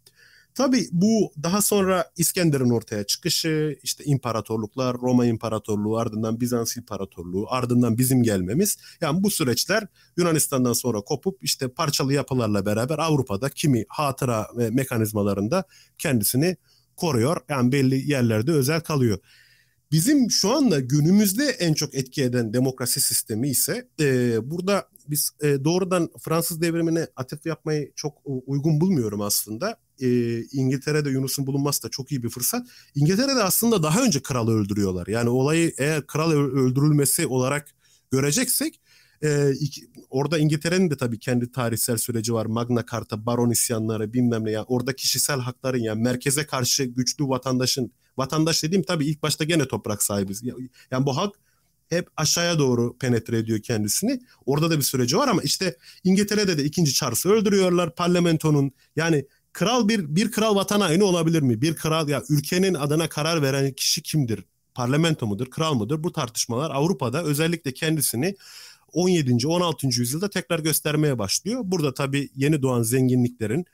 [0.56, 7.98] Tabii bu daha sonra İskender'in ortaya çıkışı, işte imparatorluklar, Roma İmparatorluğu, ardından Bizans İmparatorluğu, ardından
[7.98, 8.78] bizim gelmemiz.
[9.02, 9.88] Yani bu süreçler
[10.18, 15.64] Yunanistan'dan sonra kopup işte parçalı yapılarla beraber Avrupa'da kimi hatıra ve mekanizmalarında
[15.98, 16.58] kendisini
[16.96, 17.38] koruyor.
[17.50, 19.20] Yani belli yerlerde özel kalıyor.
[19.92, 25.64] Bizim şu anda günümüzde en çok etki eden demokrasi sistemi ise e, burada biz e,
[25.64, 32.12] doğrudan Fransız devrimine atıf yapmayı çok uygun bulmuyorum aslında e, İngiltere'de Yunus'un bulunması da çok
[32.12, 32.68] iyi bir fırsat.
[32.96, 35.08] İngiltere'de aslında daha önce kralı öldürüyorlar.
[35.08, 37.68] Yani olayı eğer kral öldürülmesi olarak
[38.12, 38.82] göreceksek
[39.24, 42.46] e, iki, orada İngiltere'nin de tabii kendi tarihsel süreci var.
[42.46, 44.52] Magna Carta, baron isyanları bilmem ne.
[44.52, 49.68] Yani orada kişisel hakların yani merkeze karşı güçlü vatandaşın vatandaş dediğim tabii ilk başta gene
[49.68, 50.44] toprak sahibiz.
[50.92, 51.36] Yani bu hak
[51.92, 54.20] hep aşağıya doğru penetre ediyor kendisini.
[54.46, 57.96] Orada da bir süreci var ama işte İngiltere'de de ikinci Charles'ı öldürüyorlar.
[57.96, 61.62] Parlamentonun yani kral bir bir kral vatan haini olabilir mi?
[61.62, 64.46] Bir kral ya ülkenin adına karar veren kişi kimdir?
[64.74, 66.04] Parlamento mudur, kral mıdır?
[66.04, 68.36] Bu tartışmalar Avrupa'da özellikle kendisini
[68.94, 69.48] 17.
[69.48, 69.88] 16.
[69.88, 71.62] yüzyılda tekrar göstermeye başlıyor.
[71.64, 73.66] Burada tabii yeni doğan zenginliklerin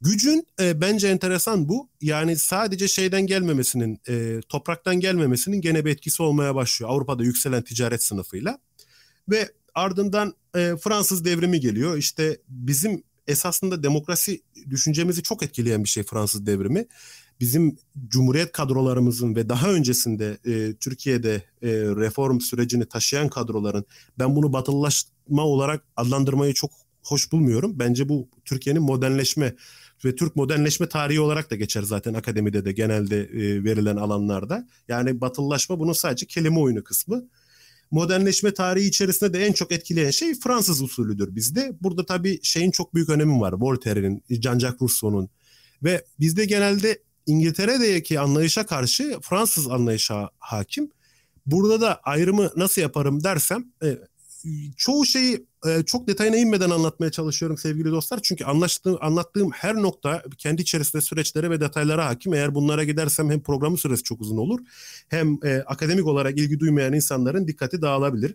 [0.00, 1.88] gücün e, bence enteresan bu.
[2.00, 6.90] Yani sadece şeyden gelmemesinin, e, topraktan gelmemesinin gene bir etkisi olmaya başlıyor.
[6.90, 8.58] Avrupa'da yükselen ticaret sınıfıyla.
[9.28, 11.96] Ve ardından e, Fransız devrimi geliyor.
[11.96, 16.86] İşte bizim esasında demokrasi düşüncemizi çok etkileyen bir şey Fransız devrimi.
[17.40, 17.76] Bizim
[18.08, 23.84] cumhuriyet kadrolarımızın ve daha öncesinde e, Türkiye'de e, reform sürecini taşıyan kadroların
[24.18, 26.70] ben bunu batılılaşma olarak adlandırmayı çok
[27.02, 27.78] hoş bulmuyorum.
[27.78, 29.54] Bence bu Türkiye'nin modernleşme
[30.04, 34.68] ve Türk modernleşme tarihi olarak da geçer zaten akademide de genelde e, verilen alanlarda.
[34.88, 37.28] Yani batılılaşma bunun sadece kelime oyunu kısmı.
[37.90, 41.72] Modernleşme tarihi içerisinde de en çok etkileyen şey Fransız usulüdür bizde.
[41.80, 43.52] Burada tabii şeyin çok büyük önemi var.
[43.52, 45.28] Voltaire'in, Jean-Jacques Rousseau'nun
[45.82, 50.90] ve bizde genelde İngiltere'deki anlayışa karşı Fransız anlayışa hakim.
[51.46, 53.98] Burada da ayrımı nasıl yaparım dersem e,
[54.76, 55.46] çoğu şeyi
[55.86, 58.20] çok detayına inmeden anlatmaya çalışıyorum sevgili dostlar.
[58.22, 62.34] Çünkü anlaştığım, anlattığım her nokta kendi içerisinde süreçlere ve detaylara hakim.
[62.34, 64.60] Eğer bunlara gidersem hem programın süresi çok uzun olur
[65.08, 68.34] hem e, akademik olarak ilgi duymayan insanların dikkati dağılabilir.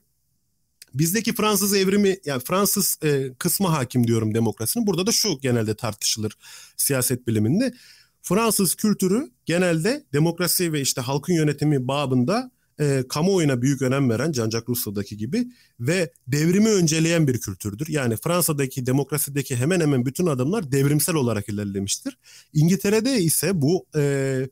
[0.93, 4.87] Bizdeki Fransız evrimi yani Fransız e, kısmı hakim diyorum demokrasinin.
[4.87, 6.37] Burada da şu genelde tartışılır
[6.77, 7.73] siyaset biliminde.
[8.21, 14.69] Fransız kültürü genelde demokrasi ve işte halkın yönetimi babında e, kamuoyuna büyük önem veren Jean-Jacques
[14.69, 15.47] Rousseau'daki gibi
[15.79, 17.87] ve devrimi önceleyen bir kültürdür.
[17.89, 22.17] Yani Fransa'daki demokrasideki hemen hemen bütün adımlar devrimsel olarak ilerlemiştir.
[22.53, 24.47] İngiltere'de ise bu e,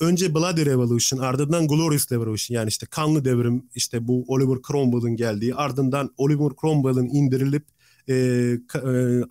[0.00, 5.54] önce Bloody Revolution ardından Glorious Revolution yani işte kanlı devrim işte bu Oliver Cromwell'ın geldiği
[5.54, 7.64] ardından Oliver Cromwell'ın indirilip
[8.08, 8.58] e, e,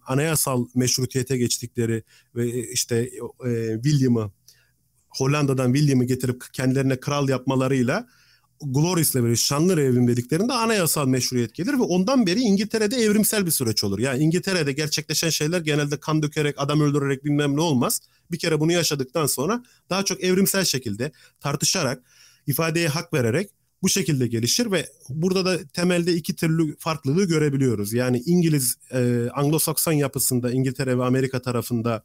[0.08, 2.04] anayasal meşrutiyete geçtikleri
[2.36, 3.10] ve işte
[3.46, 4.32] e, William'ı
[5.10, 8.08] Hollanda'dan William'ı getirip kendilerine kral yapmalarıyla
[8.62, 13.84] Glorious Revolution, şanlı evrim dediklerinde anayasal meşruiyet gelir ve ondan beri İngiltere'de evrimsel bir süreç
[13.84, 14.00] olur.
[14.00, 18.02] Yani İngiltere'de gerçekleşen şeyler genelde kan dökerek, adam öldürerek bilmem ne olmaz.
[18.32, 22.04] Bir kere bunu yaşadıktan sonra daha çok evrimsel şekilde tartışarak,
[22.48, 23.50] ifadeye hak vererek
[23.82, 27.94] bu şekilde gelişir ve burada da temelde iki türlü farklılığı görebiliyoruz.
[27.94, 28.98] Yani İngiliz e,
[29.36, 32.04] Anglo-Sakson yapısında İngiltere ve Amerika tarafında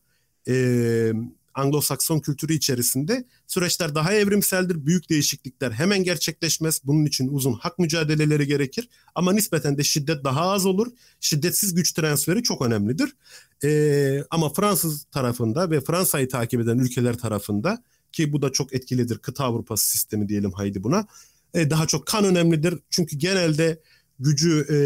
[0.48, 1.12] e,
[1.56, 4.86] Anglo-Sakson kültürü içerisinde süreçler daha evrimseldir.
[4.86, 6.80] Büyük değişiklikler hemen gerçekleşmez.
[6.84, 8.88] Bunun için uzun hak mücadeleleri gerekir.
[9.14, 10.86] Ama nispeten de şiddet daha az olur.
[11.20, 13.16] Şiddetsiz güç transferi çok önemlidir.
[13.64, 19.18] Ee, ama Fransız tarafında ve Fransa'yı takip eden ülkeler tarafında ki bu da çok etkilidir.
[19.18, 21.06] Kıta Avrupası sistemi diyelim haydi buna.
[21.54, 22.74] Ee, daha çok kan önemlidir.
[22.90, 23.82] Çünkü genelde
[24.18, 24.78] gücü e,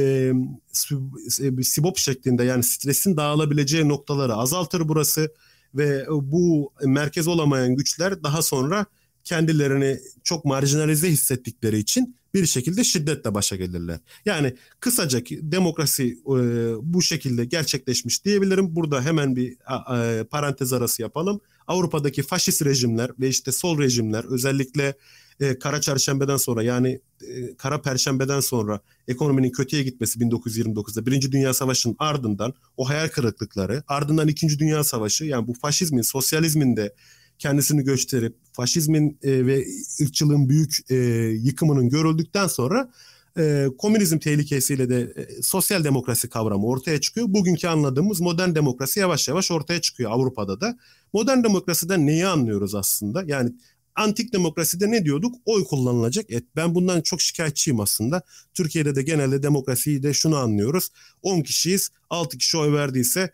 [1.63, 5.35] sibop şeklinde yani stresin dağılabileceği noktaları azaltır burası
[5.75, 8.87] ve bu merkez olamayan güçler daha sonra
[9.25, 14.01] kendilerini çok marjinalize hissettikleri için bir şekilde şiddetle başa gelirler.
[14.25, 16.37] Yani kısaca demokrasi e,
[16.83, 18.77] bu şekilde gerçekleşmiş diyebilirim.
[18.77, 21.41] Burada hemen bir e, parantez arası yapalım.
[21.67, 24.95] Avrupa'daki faşist rejimler ve işte sol rejimler özellikle
[25.41, 31.55] e, Kara Çarşambe'den sonra yani e, Kara Perşembe'den sonra ekonominin kötüye gitmesi 1929'da Birinci Dünya
[31.55, 36.95] Savaşı'nın ardından o hayal kırıklıkları ardından İkinci Dünya Savaşı yani bu faşizmin, sosyalizmin de
[37.39, 39.65] kendisini gösterip faşizmin e, ve
[40.03, 40.95] ırkçılığın büyük e,
[41.43, 42.91] yıkımının görüldükten sonra
[43.39, 47.27] e, komünizm tehlikesiyle de e, sosyal demokrasi kavramı ortaya çıkıyor.
[47.29, 50.79] Bugünkü anladığımız modern demokrasi yavaş yavaş ortaya çıkıyor Avrupa'da da.
[51.13, 53.23] Modern demokrasiden neyi anlıyoruz aslında?
[53.27, 53.53] Yani
[53.95, 55.35] antik demokraside ne diyorduk?
[55.45, 56.31] Oy kullanılacak.
[56.31, 56.45] Et.
[56.57, 58.23] Ben bundan çok şikayetçiyim aslında.
[58.55, 60.89] Türkiye'de de genelde demokrasiyi de şunu anlıyoruz.
[61.23, 61.91] 10 kişiyiz.
[62.11, 63.31] 6 kişi oy verdiyse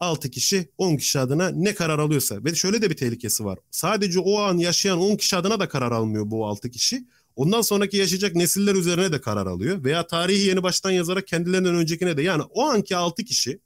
[0.00, 2.44] 6 kişi 10 kişi adına ne karar alıyorsa.
[2.44, 3.58] Ve şöyle de bir tehlikesi var.
[3.70, 7.06] Sadece o an yaşayan 10 kişi adına da karar almıyor bu 6 kişi.
[7.36, 9.84] Ondan sonraki yaşayacak nesiller üzerine de karar alıyor.
[9.84, 12.22] Veya tarihi yeni baştan yazarak kendilerinden öncekine de.
[12.22, 13.60] Yani o anki 6 kişi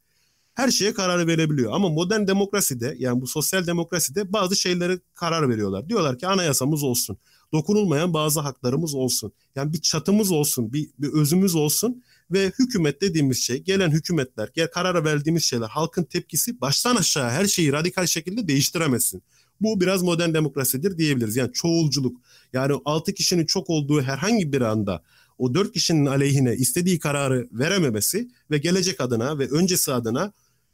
[0.54, 1.72] her şeye karar verebiliyor.
[1.72, 5.88] Ama modern demokraside yani bu sosyal demokraside bazı şeylere karar veriyorlar.
[5.88, 7.18] Diyorlar ki anayasamız olsun.
[7.52, 9.32] Dokunulmayan bazı haklarımız olsun.
[9.56, 14.70] Yani bir çatımız olsun, bir, bir özümüz olsun ve hükümet dediğimiz şey, gelen hükümetler, gel
[14.70, 19.22] karara verdiğimiz şeyler, halkın tepkisi baştan aşağı her şeyi radikal şekilde değiştiremezsin.
[19.60, 21.36] Bu biraz modern demokrasidir diyebiliriz.
[21.36, 22.20] Yani çoğulculuk.
[22.52, 25.02] Yani altı kişinin çok olduğu herhangi bir anda
[25.38, 30.32] o dört kişinin aleyhine istediği kararı verememesi ve gelecek adına ve öncesi adına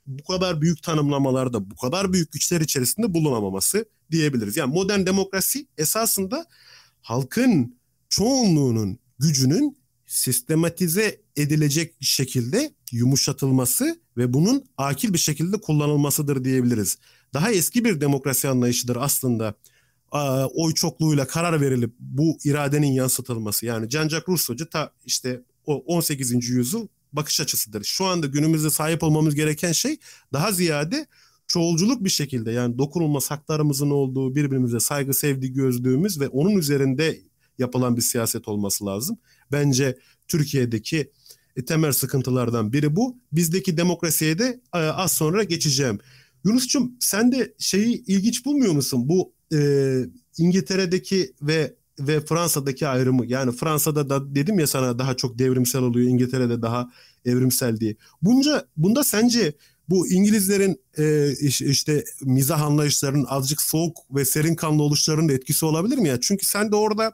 [0.09, 4.57] bu kadar büyük tanımlamalarda, bu kadar büyük güçler içerisinde bulunamaması diyebiliriz.
[4.57, 6.47] Yani modern demokrasi esasında
[7.03, 16.99] halkın çoğunluğunun gücünün sistematize edilecek şekilde yumuşatılması ve bunun akil bir şekilde kullanılmasıdır diyebiliriz.
[17.35, 19.55] Daha eski bir demokrasi anlayışıdır aslında
[20.55, 23.67] oy çokluğuyla karar verilip bu iradenin yansıtılması.
[23.67, 26.49] Yani Jean-Jacques Rousseau'cu ta işte o 18.
[26.49, 27.85] yüzyıl bakış açısıdır.
[27.85, 29.97] Şu anda günümüzde sahip olmamız gereken şey
[30.33, 31.07] daha ziyade
[31.47, 37.19] çoğulculuk bir şekilde yani dokunulmaz haklarımızın olduğu birbirimize saygı sevdi gözlüğümüz ve onun üzerinde
[37.59, 39.19] yapılan bir siyaset olması lazım.
[39.53, 41.13] Bence Türkiye'deki
[41.57, 43.19] e, temel sıkıntılardan biri bu.
[43.33, 45.99] Bizdeki demokrasiye de e, az sonra geçeceğim.
[46.45, 49.09] Yunus'cum sen de şeyi ilginç bulmuyor musun?
[49.09, 49.59] Bu e,
[50.39, 56.09] İngiltere'deki ve ve Fransa'daki ayrımı yani Fransa'da da dedim ya sana daha çok devrimsel oluyor
[56.09, 56.91] İngiltere'de daha
[57.25, 57.97] evrimsel diye.
[58.23, 59.53] Bunca bunda sence
[59.89, 65.99] bu İngilizlerin e, işte mizah anlayışlarının azıcık soğuk ve serin kanlı oluşlarının da etkisi olabilir
[65.99, 66.21] mi ya?
[66.21, 67.13] Çünkü sen de orada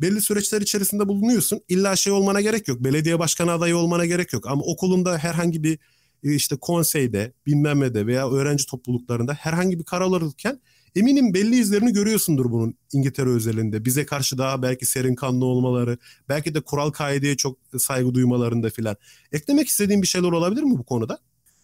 [0.00, 1.60] belli süreçler içerisinde bulunuyorsun.
[1.68, 2.84] İlla şey olmana gerek yok.
[2.84, 4.46] Belediye başkanı adayı olmana gerek yok.
[4.46, 5.78] Ama okulunda herhangi bir
[6.24, 10.60] e, işte konseyde, bilmem ne de veya öğrenci topluluklarında herhangi bir karar alırken
[10.96, 13.84] eminim belli izlerini görüyorsundur bunun İngiltere özelinde.
[13.84, 18.96] Bize karşı daha belki serin kanlı olmaları, belki de kural kaideye çok saygı duymalarında filan.
[19.32, 21.18] Eklemek istediğin bir şeyler olabilir mi bu konuda?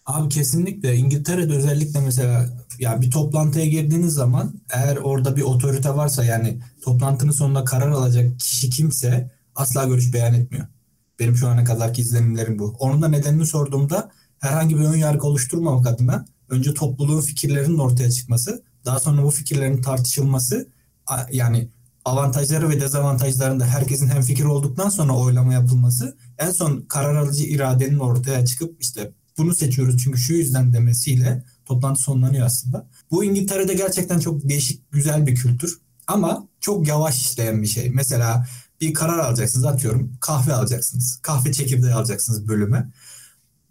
[0.06, 6.24] Abi kesinlikle İngiltere'de özellikle mesela ya bir toplantıya girdiğiniz zaman eğer orada bir otorite varsa
[6.24, 10.66] yani toplantının sonunda karar alacak kişi kimse asla görüş beyan etmiyor.
[11.18, 12.76] Benim şu ana kadarki izlenimlerim bu.
[12.78, 14.10] Onun da nedenini sorduğumda
[14.40, 19.83] herhangi bir ön yargı oluşturmamak adına önce topluluğun fikirlerinin ortaya çıkması, daha sonra bu fikirlerin
[19.83, 20.68] tartışılması
[21.33, 21.68] yani
[22.05, 27.98] avantajları ve dezavantajlarında herkesin hem fikir olduktan sonra oylama yapılması en son karar alıcı iradenin
[27.98, 32.88] ortaya çıkıp işte bunu seçiyoruz çünkü şu yüzden demesiyle toplantı sonlanıyor aslında.
[33.11, 35.79] Bu İngiltere'de gerçekten çok değişik, güzel bir kültür.
[36.07, 37.90] Ama çok yavaş işleyen bir şey.
[37.90, 38.46] Mesela
[38.81, 41.18] bir karar alacaksınız atıyorum kahve alacaksınız.
[41.22, 42.90] Kahve çekirdeği alacaksınız bölüme.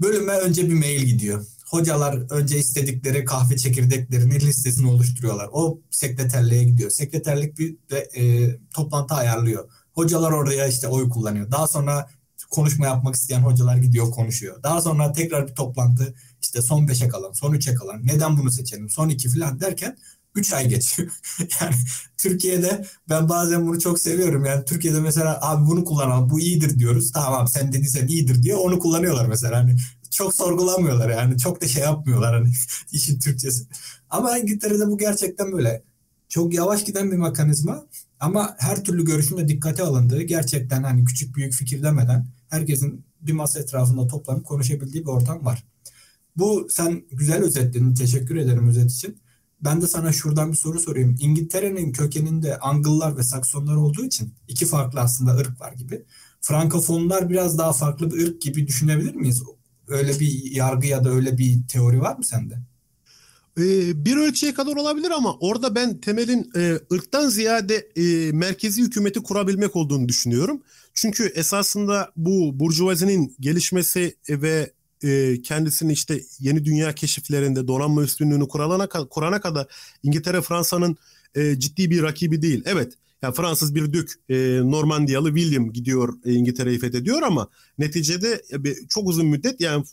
[0.01, 1.45] Bölüme önce bir mail gidiyor.
[1.69, 5.49] Hocalar önce istedikleri kahve çekirdeklerinin listesini oluşturuyorlar.
[5.51, 6.89] O sekreterliğe gidiyor.
[6.89, 9.69] Sekreterlik bir de, e, toplantı ayarlıyor.
[9.93, 11.51] Hocalar oraya işte oy kullanıyor.
[11.51, 12.09] Daha sonra
[12.49, 14.63] konuşma yapmak isteyen hocalar gidiyor konuşuyor.
[14.63, 18.89] Daha sonra tekrar bir toplantı işte son 5'e kalan, son 3'e kalan, neden bunu seçelim,
[18.89, 19.97] son 2 falan derken
[20.35, 21.09] 3 ay geçiyor.
[21.61, 21.75] yani
[22.17, 24.45] Türkiye'de ben bazen bunu çok seviyorum.
[24.45, 27.11] Yani Türkiye'de mesela abi bunu kullanalım, bu iyidir diyoruz.
[27.11, 29.57] Tamam sen dediysen iyidir diye onu kullanıyorlar mesela.
[29.57, 29.75] Hani
[30.11, 31.37] çok sorgulamıyorlar yani.
[31.37, 32.53] Çok da şey yapmıyorlar hani
[32.91, 33.67] işin Türkçesi.
[34.09, 35.83] Ama İngiltere'de bu gerçekten böyle
[36.29, 37.87] çok yavaş giden bir mekanizma
[38.19, 43.59] ama her türlü görüşme dikkate alındığı gerçekten hani küçük büyük fikir demeden herkesin bir masa
[43.59, 45.63] etrafında toplanıp konuşabildiği bir ortam var.
[46.37, 47.93] Bu sen güzel özetledin.
[47.93, 49.17] Teşekkür ederim özet için.
[49.61, 51.15] Ben de sana şuradan bir soru sorayım.
[51.19, 56.05] İngiltere'nin kökeninde Angıllar ve Saksonlar olduğu için iki farklı aslında ırk var gibi.
[56.41, 59.43] Frankofonlar biraz daha farklı bir ırk gibi düşünebilir miyiz?
[59.87, 62.59] Öyle bir yargı ya da öyle bir teori var mı sende?
[63.57, 69.23] Ee, bir ölçüye kadar olabilir ama orada ben temelin e, ırktan ziyade e, merkezi hükümeti
[69.23, 70.61] kurabilmek olduğunu düşünüyorum.
[70.93, 74.71] Çünkü esasında bu burjuvazinin gelişmesi ve
[75.03, 79.67] e, kendisini işte yeni dünya keşiflerinde donanma üstünlüğünü kuralana, kurana kadar
[80.03, 80.97] İngiltere Fransa'nın
[81.35, 82.63] e, ciddi bir rakibi değil.
[82.65, 88.87] Evet yani Fransız bir dük e, Normandiyalı William gidiyor e, İngiltere'yi fethediyor ama neticede e,
[88.89, 89.83] çok uzun müddet yani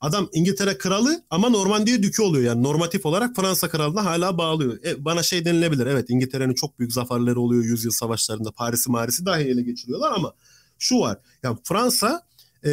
[0.00, 2.44] Adam İngiltere kralı ama Normandiya dükü oluyor.
[2.44, 4.84] Yani normatif olarak Fransa kralına hala bağlıyor.
[4.84, 8.50] E, bana şey denilebilir evet İngiltere'nin çok büyük zaferleri oluyor yüzyıl savaşlarında.
[8.50, 10.32] Paris'i Maris'i dahi ele geçiriyorlar ama
[10.78, 11.18] şu var.
[11.42, 12.22] Yani Fransa
[12.64, 12.70] e,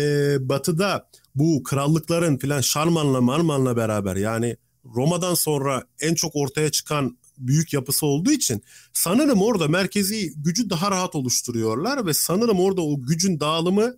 [0.50, 4.58] batıda bu krallıkların filan Şarman'la Marman'la beraber yani
[4.96, 10.92] Roma'dan sonra en çok ortaya çıkan büyük yapısı olduğu için sanırım orada merkezi gücü daha
[10.92, 13.98] rahat oluşturuyorlar ve sanırım orada o gücün dağılımı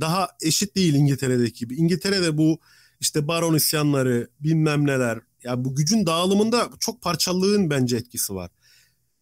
[0.00, 1.74] daha eşit değil İngiltere'deki gibi.
[1.74, 2.60] İngiltere'de bu
[3.00, 8.50] işte baron isyanları bilmem neler yani bu gücün dağılımında çok parçalılığın bence etkisi var.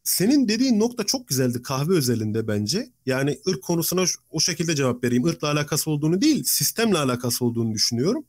[0.05, 2.91] Senin dediğin nokta çok güzeldi kahve özelinde bence.
[3.07, 5.27] Yani ırk konusuna o şekilde cevap vereyim.
[5.27, 8.25] Irkla alakası olduğunu değil, sistemle alakası olduğunu düşünüyorum.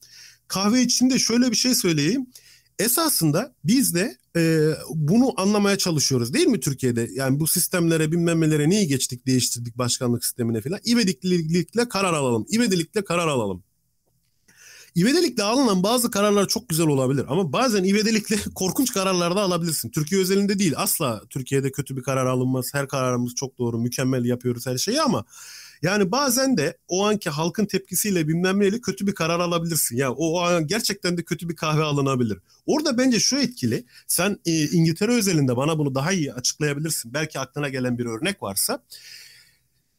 [0.48, 2.28] Kahve içinde şöyle bir şey söyleyeyim.
[2.80, 7.10] Esasında biz de e, bunu anlamaya çalışıyoruz değil mi Türkiye'de?
[7.14, 10.80] Yani bu sistemlere bilmem nelere niye geçtik değiştirdik başkanlık sistemine falan.
[10.86, 12.46] İvediklikle karar alalım.
[12.50, 13.64] İvedilikle karar alalım.
[14.96, 19.90] İvedelikle alınan bazı kararlar çok güzel olabilir ama bazen ivedelikle korkunç kararlar da alabilirsin.
[19.90, 22.74] Türkiye özelinde değil asla Türkiye'de kötü bir karar alınmaz.
[22.74, 25.26] Her kararımız çok doğru, mükemmel yapıyoruz her şeyi ama
[25.82, 29.98] yani bazen de o anki halkın tepkisiyle bilmem neyle kötü bir karar alabilirsin.
[29.98, 32.38] Ya yani o, an gerçekten de kötü bir kahve alınabilir.
[32.66, 33.86] Orada bence şu etkili.
[34.08, 37.14] Sen e, İngiltere özelinde bana bunu daha iyi açıklayabilirsin.
[37.14, 38.84] Belki aklına gelen bir örnek varsa.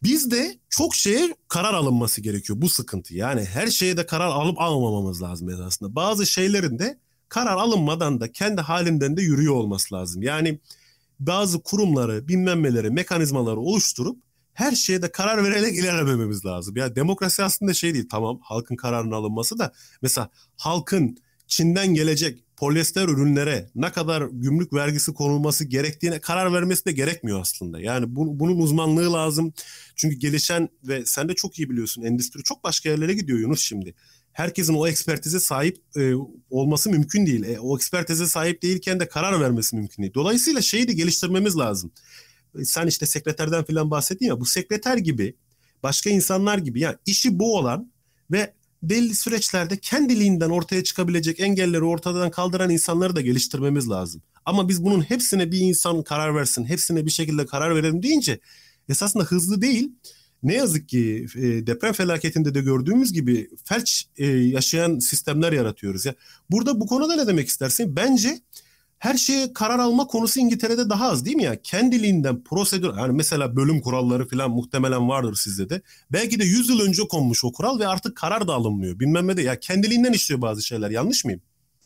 [0.02, 2.62] Bizde çok şeye karar alınması gerekiyor.
[2.62, 3.14] Bu sıkıntı.
[3.14, 5.94] Yani her şeye de karar alıp almamamız lazım aslında.
[5.94, 10.22] Bazı şeylerin de karar alınmadan da kendi halinden de yürüyor olması lazım.
[10.22, 10.60] Yani
[11.20, 16.76] bazı kurumları, bilmem neleri, mekanizmaları oluşturup her şeyde karar vererek ilerlemememiz lazım.
[16.76, 23.08] Ya demokrasi aslında şey değil tamam halkın kararının alınması da mesela halkın Çin'den gelecek polyester
[23.08, 27.80] ürünlere ne kadar gümrük vergisi konulması gerektiğine karar vermesi de gerekmiyor aslında.
[27.80, 29.52] Yani bu, bunun uzmanlığı lazım.
[29.96, 33.94] Çünkü gelişen ve sen de çok iyi biliyorsun endüstri çok başka yerlere gidiyor Yunus şimdi.
[34.32, 36.12] Herkesin o ekspertize sahip e,
[36.50, 37.42] olması mümkün değil.
[37.42, 40.14] E, o ekspertize sahip değilken de karar vermesi mümkün değil.
[40.14, 41.92] Dolayısıyla şeyi de geliştirmemiz lazım
[42.64, 45.34] sen işte sekreterden falan bahsettin ya bu sekreter gibi
[45.82, 47.92] başka insanlar gibi yani işi bu olan
[48.30, 54.22] ve belli süreçlerde kendiliğinden ortaya çıkabilecek engelleri ortadan kaldıran insanları da geliştirmemiz lazım.
[54.44, 58.40] Ama biz bunun hepsine bir insan karar versin, hepsine bir şekilde karar verelim deyince
[58.88, 59.92] esasında hızlı değil.
[60.42, 66.06] Ne yazık ki e, deprem felaketinde de gördüğümüz gibi felç e, yaşayan sistemler yaratıyoruz.
[66.06, 66.14] Ya
[66.50, 67.96] burada bu konuda ne demek istersin?
[67.96, 68.40] Bence
[69.00, 71.62] her şeye karar alma konusu İngiltere'de daha az değil mi ya?
[71.62, 75.82] Kendiliğinden prosedür yani mesela bölüm kuralları falan muhtemelen vardır sizde de.
[76.12, 79.00] Belki de 100 yıl önce konmuş o kural ve artık karar da alınmıyor.
[79.00, 80.90] Bilmem ne de ya kendiliğinden işliyor bazı şeyler.
[80.90, 81.40] Yanlış mıyım?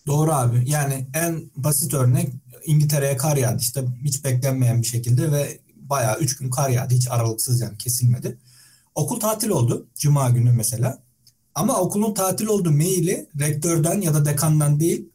[0.07, 0.62] Doğru abi.
[0.66, 2.29] Yani en basit örnek
[2.64, 7.09] İngiltere'ye kar yağdı işte hiç beklenmeyen bir şekilde ve bayağı 3 gün kar yağdı hiç
[7.11, 8.38] aralıksız yani kesilmedi.
[8.94, 10.98] Okul tatil oldu cuma günü mesela.
[11.55, 15.09] Ama okulun tatil olduğu maili rektörden ya da dekandan değil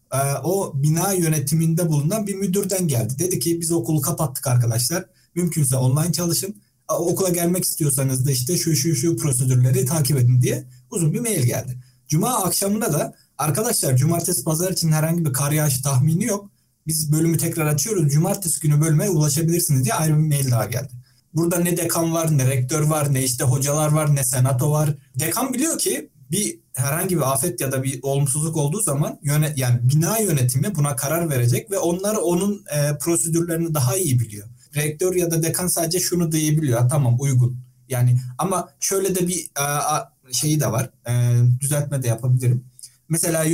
[0.44, 3.14] o bina yönetiminde bulunan bir müdürden geldi.
[3.20, 5.06] Dedi ki biz okulu kapattık arkadaşlar.
[5.36, 6.56] Mümkünse online çalışın.
[6.90, 11.44] Okula gelmek istiyorsanız da işte şu şu şu prosedürleri takip edin diye uzun bir mail
[11.44, 11.78] geldi.
[12.08, 16.52] Cuma akşamında da arkadaşlar cumartesi pazar için herhangi bir kar yağışı tahmini yok.
[16.88, 18.14] Biz bölümü tekrar açıyoruz.
[18.14, 20.94] Cumartesi günü bölüme ulaşabilirsiniz diye ayrı bir mail daha geldi.
[21.34, 24.96] Burada ne dekan var, ne rektör var, ne işte hocalar var, ne senato var.
[25.20, 29.80] Dekan biliyor ki bir herhangi bir afet ya da bir olumsuzluk olduğu zaman yönet yani
[29.84, 34.48] bina yönetimi buna karar verecek ve onlar onun e, prosedürlerini daha iyi biliyor.
[34.76, 36.90] Rektör ya da dekan sadece şunu diyebiliyor.
[36.90, 37.58] Tamam uygun.
[37.90, 39.66] Yani ama şöyle de bir e,
[40.34, 40.90] şeyi de var.
[41.08, 41.14] E,
[41.60, 42.66] düzeltme de yapabilirim.
[43.10, 43.46] Mesela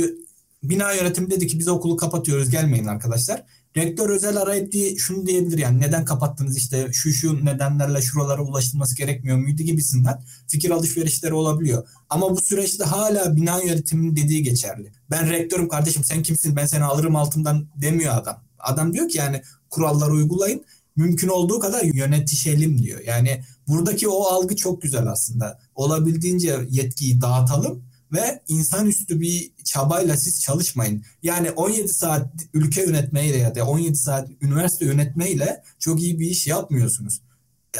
[0.62, 3.44] bina yönetimi dedi ki biz okulu kapatıyoruz gelmeyin arkadaşlar.
[3.76, 8.96] Rektör özel arayıp diye şunu diyebilir yani neden kapattınız işte şu şu nedenlerle şuralara ulaşılması
[8.96, 11.88] gerekmiyor muydu gibisinden fikir alışverişleri olabiliyor.
[12.10, 14.92] Ama bu süreçte hala bina yönetiminin dediği geçerli.
[15.10, 18.42] Ben rektörüm kardeşim sen kimsin ben seni alırım altından demiyor adam.
[18.58, 20.64] Adam diyor ki yani kuralları uygulayın
[20.96, 23.00] mümkün olduğu kadar yönetişelim diyor.
[23.06, 25.58] Yani buradaki o algı çok güzel aslında.
[25.74, 31.04] Olabildiğince yetkiyi dağıtalım ve insanüstü bir çabayla siz çalışmayın.
[31.22, 36.46] Yani 17 saat ülke yönetmeyle ya da 17 saat üniversite yönetmeyle çok iyi bir iş
[36.46, 37.20] yapmıyorsunuz.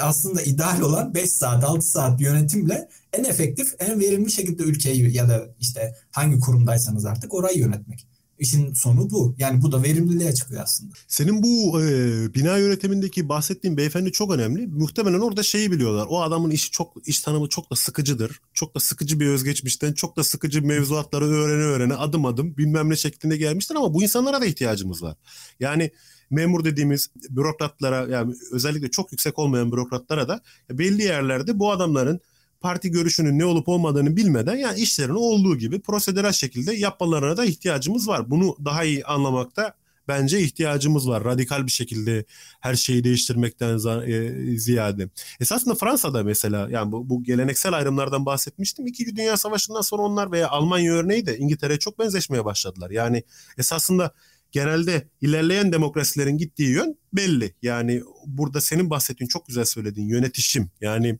[0.00, 5.28] Aslında ideal olan 5 saat 6 saat yönetimle en efektif en verimli şekilde ülkeyi ya
[5.28, 8.06] da işte hangi kurumdaysanız artık orayı yönetmek.
[8.38, 9.34] İşin sonu bu.
[9.38, 10.92] Yani bu da verimliliğe çıkıyor aslında.
[11.08, 11.86] Senin bu e,
[12.34, 14.66] bina yönetimindeki bahsettiğin beyefendi çok önemli.
[14.66, 16.06] Muhtemelen orada şeyi biliyorlar.
[16.10, 18.40] O adamın işi çok iş tanımı çok da sıkıcıdır.
[18.54, 22.96] Çok da sıkıcı bir özgeçmişten, çok da sıkıcı mevzuatları öğrene öğrene adım adım bilmem ne
[22.96, 25.16] şeklinde gelmiştir ama bu insanlara da ihtiyacımız var.
[25.60, 25.90] Yani
[26.30, 32.20] memur dediğimiz bürokratlara yani özellikle çok yüksek olmayan bürokratlara da belli yerlerde bu adamların
[32.60, 38.08] parti görüşünün ne olup olmadığını bilmeden yani işlerini olduğu gibi prosedürel şekilde yapmalarına da ihtiyacımız
[38.08, 38.30] var.
[38.30, 39.74] Bunu daha iyi anlamakta
[40.08, 41.24] bence ihtiyacımız var.
[41.24, 42.24] Radikal bir şekilde
[42.60, 45.08] her şeyi değiştirmekten e, ziyade.
[45.40, 48.86] Esasında Fransa'da mesela yani bu, bu geleneksel ayrımlardan bahsetmiştim.
[48.86, 52.90] İkinci Dünya Savaşı'ndan sonra onlar veya Almanya örneği de İngiltere'ye çok benzeşmeye başladılar.
[52.90, 53.22] Yani
[53.58, 54.14] esasında
[54.52, 57.54] genelde ilerleyen demokrasilerin gittiği yön belli.
[57.62, 60.70] Yani burada senin bahsettiğin çok güzel söylediğin yönetişim.
[60.80, 61.18] Yani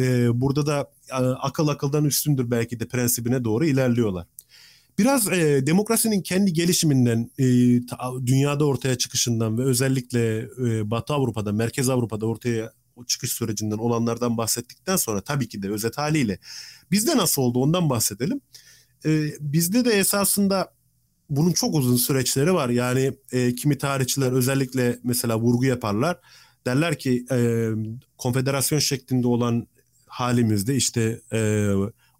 [0.00, 4.26] e, burada da e, akıl akıldan üstündür belki de prensibine doğru ilerliyorlar.
[4.98, 7.44] Biraz e, demokrasinin kendi gelişiminden, e,
[8.26, 12.72] dünyada ortaya çıkışından ve özellikle e, Batı Avrupa'da, Merkez Avrupa'da ortaya
[13.06, 16.38] çıkış sürecinden olanlardan bahsettikten sonra tabii ki de özet haliyle
[16.90, 18.40] bizde nasıl oldu ondan bahsedelim.
[19.04, 20.74] E, bizde de esasında
[21.30, 22.68] bunun çok uzun süreçleri var.
[22.68, 26.18] Yani e, kimi tarihçiler özellikle mesela vurgu yaparlar.
[26.66, 27.68] Derler ki e,
[28.18, 29.66] konfederasyon şeklinde olan
[30.10, 31.70] halimizde işte e,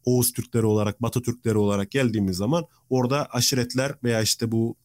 [0.04, 4.76] Oğuz Türkleri olarak, Batı Türkleri olarak geldiğimiz zaman orada aşiretler veya işte bu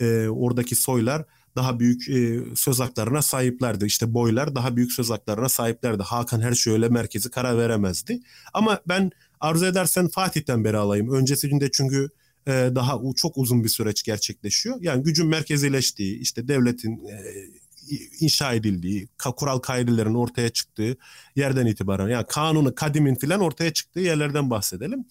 [0.00, 1.24] e, oradaki soylar
[1.56, 3.86] daha büyük e, söz haklarına sahiplerdi.
[3.86, 6.02] İşte boylar daha büyük söz haklarına sahiplerdi.
[6.02, 8.20] Hakan her şöyle merkezi karar veremezdi.
[8.54, 11.12] Ama ben arzu edersen Fatih'ten beri alayım.
[11.12, 12.08] Öncesinde çünkü
[12.46, 14.76] e, daha çok uzun bir süreç gerçekleşiyor.
[14.80, 17.22] Yani gücün merkezileştiği, işte devletin e,
[18.20, 20.96] inşa edildiği, kural kaidelerin ortaya çıktığı
[21.36, 25.06] yerden itibaren yani kanunu kadimin filan ortaya çıktığı yerlerden bahsedelim.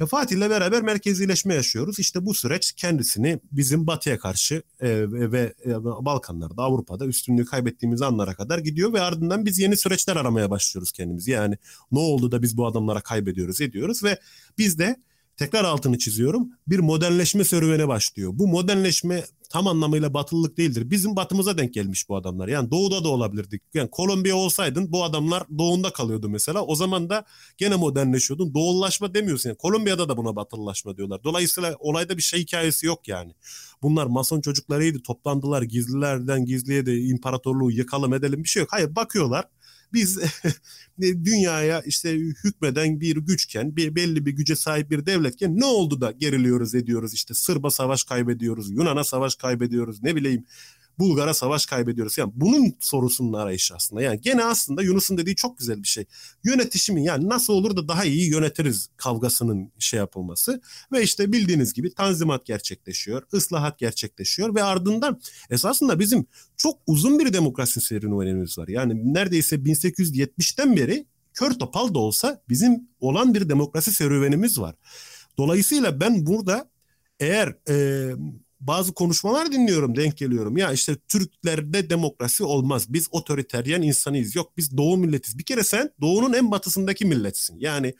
[0.00, 1.98] E, Fatih ile beraber merkezileşme yaşıyoruz.
[1.98, 8.34] İşte bu süreç kendisini bizim batıya karşı e, ve e, Balkanlarda, Avrupa'da üstünlüğü kaybettiğimiz anlara
[8.34, 11.28] kadar gidiyor ve ardından biz yeni süreçler aramaya başlıyoruz kendimiz.
[11.28, 11.58] Yani
[11.92, 14.18] ne oldu da biz bu adamlara kaybediyoruz, ediyoruz ve
[14.58, 14.96] biz de
[15.38, 18.32] tekrar altını çiziyorum bir modernleşme serüvene başlıyor.
[18.34, 20.90] Bu modernleşme tam anlamıyla batılılık değildir.
[20.90, 22.48] Bizim batımıza denk gelmiş bu adamlar.
[22.48, 23.62] Yani doğuda da olabilirdik.
[23.74, 26.64] Yani Kolombiya olsaydın bu adamlar doğunda kalıyordu mesela.
[26.64, 27.24] O zaman da
[27.56, 28.54] gene modernleşiyordun.
[28.54, 29.50] Doğullaşma demiyorsun.
[29.50, 31.24] Yani Kolombiya'da da buna batılılaşma diyorlar.
[31.24, 33.32] Dolayısıyla olayda bir şey hikayesi yok yani.
[33.82, 35.02] Bunlar mason çocuklarıydı.
[35.02, 38.72] Toplandılar gizlilerden gizliye de imparatorluğu yıkalım edelim bir şey yok.
[38.72, 39.44] Hayır bakıyorlar
[39.92, 40.18] biz
[41.00, 46.10] dünyaya işte hükmeden bir güçken, bir belli bir güce sahip bir devletken ne oldu da
[46.10, 47.14] geriliyoruz ediyoruz?
[47.14, 50.44] İşte Sırba savaş kaybediyoruz, Yunan'a savaş kaybediyoruz, ne bileyim
[50.98, 52.18] Bulgar'a savaş kaybediyoruz.
[52.18, 54.02] Yani bunun sorusunun arayışı aslında.
[54.02, 56.04] Yani gene aslında Yunus'un dediği çok güzel bir şey.
[56.44, 60.60] Yönetişimin yani nasıl olur da daha iyi yönetiriz kavgasının şey yapılması.
[60.92, 65.20] Ve işte bildiğiniz gibi tanzimat gerçekleşiyor, ıslahat gerçekleşiyor ve ardından
[65.50, 66.26] esasında bizim
[66.56, 68.68] çok uzun bir demokrasi serüvenimiz var.
[68.68, 74.74] Yani neredeyse 1870'ten beri kör topal da olsa bizim olan bir demokrasi serüvenimiz var.
[75.38, 76.70] Dolayısıyla ben burada
[77.20, 78.14] eğer e,
[78.60, 80.56] bazı konuşmalar dinliyorum, denk geliyorum.
[80.56, 82.86] Ya işte Türklerde demokrasi olmaz.
[82.88, 84.36] Biz otoriteryen insanıyız.
[84.36, 85.38] Yok biz doğu milletiz.
[85.38, 87.56] Bir kere sen doğunun en batısındaki milletsin.
[87.60, 87.94] Yani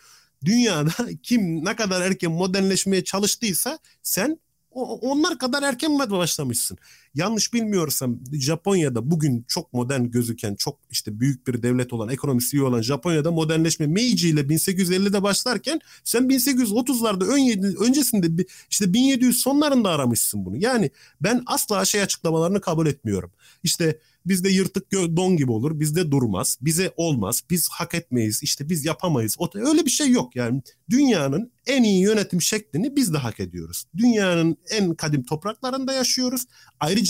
[0.44, 0.92] dünyada
[1.22, 4.38] kim ne kadar erken modernleşmeye çalıştıysa sen
[4.70, 6.78] onlar kadar erken başlamışsın.
[7.18, 12.62] Yanlış bilmiyorsam Japonya'da bugün çok modern gözüken, çok işte büyük bir devlet olan, ekonomisi iyi
[12.62, 20.44] olan Japonya'da modernleşme Meiji ile 1850'de başlarken sen 1830'larda ön, öncesinde işte 1700 sonlarında aramışsın
[20.44, 20.56] bunu.
[20.56, 20.90] Yani
[21.20, 23.30] ben asla şey açıklamalarını kabul etmiyorum.
[23.62, 23.98] İşte
[24.28, 25.80] Bizde yırtık don gibi olur.
[25.80, 26.58] Bizde durmaz.
[26.60, 27.42] Bize olmaz.
[27.50, 28.42] Biz hak etmeyiz.
[28.42, 29.36] İşte biz yapamayız.
[29.54, 30.62] Öyle bir şey yok yani.
[30.90, 33.84] Dünyanın en iyi yönetim şeklini biz de hak ediyoruz.
[33.96, 36.46] Dünyanın en kadim topraklarında yaşıyoruz.
[36.80, 37.07] Ayrıca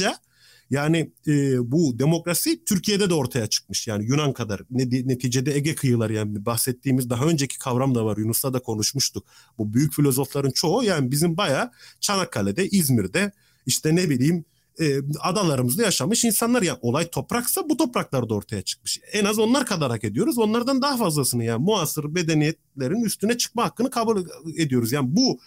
[0.71, 1.33] yani e,
[1.73, 3.87] bu demokrasi Türkiye'de de ortaya çıkmış.
[3.87, 8.17] Yani Yunan kadar neticede Ege kıyıları yani bahsettiğimiz daha önceki kavram da var.
[8.17, 9.27] Yunus'la da konuşmuştuk.
[9.59, 11.71] Bu büyük filozofların çoğu yani bizim bayağı
[12.01, 13.33] Çanakkale'de, İzmir'de
[13.67, 14.45] işte ne bileyim
[14.81, 19.01] e, adalarımızda yaşamış insanlar ya olay topraksa bu topraklarda ortaya çıkmış.
[19.13, 20.39] En az onlar kadar hak ediyoruz.
[20.39, 24.25] Onlardan daha fazlasını yani muasır medeniyetlerin üstüne çıkma hakkını kabul
[24.57, 24.93] ediyoruz.
[24.93, 25.41] Yani bu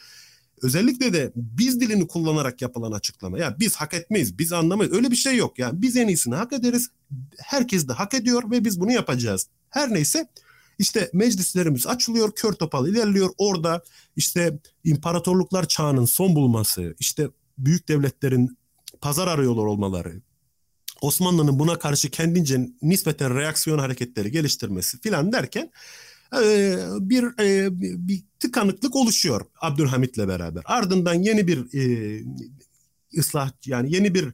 [0.62, 3.40] özellikle de biz dilini kullanarak yapılan açıklama.
[3.40, 4.94] Ya biz hak etmeyiz, biz anlamayız.
[4.94, 5.60] Öyle bir şey yok.
[5.60, 6.90] Yani biz en iyisini hak ederiz.
[7.38, 9.48] Herkes de hak ediyor ve biz bunu yapacağız.
[9.70, 10.28] Her neyse
[10.80, 13.30] işte meclislerimiz açılıyor, kör topal ilerliyor.
[13.38, 13.84] Orada
[14.16, 18.58] işte imparatorluklar çağının son bulması, işte büyük devletlerin
[19.02, 20.22] pazar arıyorlar olmaları,
[21.02, 25.72] Osmanlı'nın buna karşı kendince nispeten reaksiyon hareketleri geliştirmesi filan derken
[26.36, 27.70] e, bir, e,
[28.08, 30.64] bir tıkanıklık oluşuyor Abdülhamit'le beraber.
[30.66, 32.24] Ardından yeni bir e,
[33.18, 34.34] ıslah yani yeni bir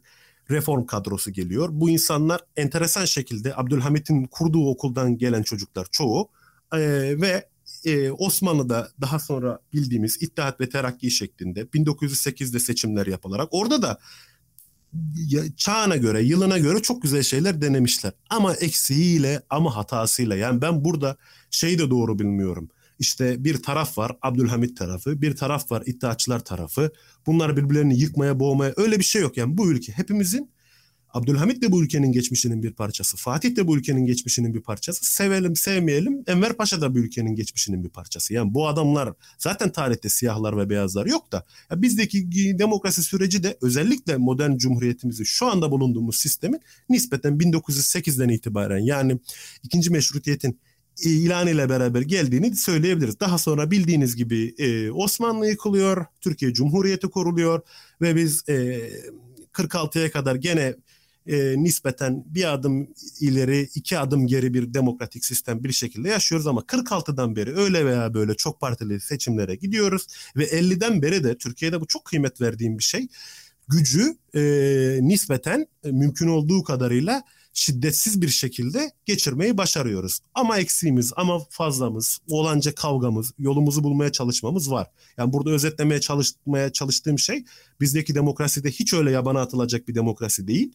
[0.52, 1.70] reform kadrosu geliyor.
[1.72, 6.30] Bu insanlar enteresan şekilde Abdülhamit'in kurduğu okuldan gelen çocuklar çoğu
[6.74, 7.50] ve
[8.18, 14.00] Osmanlı'da daha sonra bildiğimiz İttihat ve Terakki şeklinde 1908'de seçimler yapılarak orada da
[15.58, 18.12] çağına göre, yılına göre çok güzel şeyler denemişler.
[18.30, 20.36] Ama eksiğiyle ama hatasıyla.
[20.36, 21.18] Yani ben burada
[21.52, 22.70] şeyi de doğru bilmiyorum.
[23.00, 26.92] İşte bir taraf var Abdülhamit tarafı, bir taraf var İttihatçılar tarafı.
[27.26, 29.38] Bunlar birbirlerini yıkmaya, boğmaya öyle bir şey yok.
[29.38, 30.50] Yani bu ülke hepimizin
[31.14, 33.18] Abdülhamit de bu ülkenin geçmişinin bir parçası.
[33.18, 35.06] Fatih de bu ülkenin geçmişinin bir parçası.
[35.06, 38.34] Sevelim sevmeyelim Enver Paşa da bu ülkenin geçmişinin bir parçası.
[38.34, 42.30] Yani bu adamlar zaten tarihte siyahlar ve beyazlar yok da ya bizdeki
[42.60, 49.20] demokrasi süreci de özellikle modern cumhuriyetimizi şu anda bulunduğumuz sistemin nispeten 1908'den itibaren yani
[49.64, 50.60] ikinci meşrutiyetin
[51.04, 53.20] ilan ile beraber geldiğini söyleyebiliriz.
[53.20, 57.62] Daha sonra bildiğiniz gibi e, Osmanlı yıkılıyor, Türkiye Cumhuriyeti kuruluyor
[58.02, 58.80] ve biz e,
[59.54, 60.76] 46'ya kadar gene
[61.28, 62.88] e, nispeten bir adım
[63.20, 68.14] ileri iki adım geri bir demokratik sistem bir şekilde yaşıyoruz ama 46'dan beri öyle veya
[68.14, 72.84] böyle çok partili seçimlere gidiyoruz ve 50'den beri de Türkiye'de bu çok kıymet verdiğim bir
[72.84, 73.08] şey
[73.68, 74.42] gücü e,
[75.02, 77.24] nispeten e, mümkün olduğu kadarıyla
[77.58, 80.20] şiddetsiz bir şekilde geçirmeyi başarıyoruz.
[80.34, 84.88] Ama eksiğimiz ama fazlamız, olanca kavgamız, yolumuzu bulmaya çalışmamız var.
[85.18, 87.46] Yani burada özetlemeye çalışmaya çalıştığım şey
[87.82, 90.72] bizdeki demokraside hiç öyle yabana atılacak bir demokrasi değil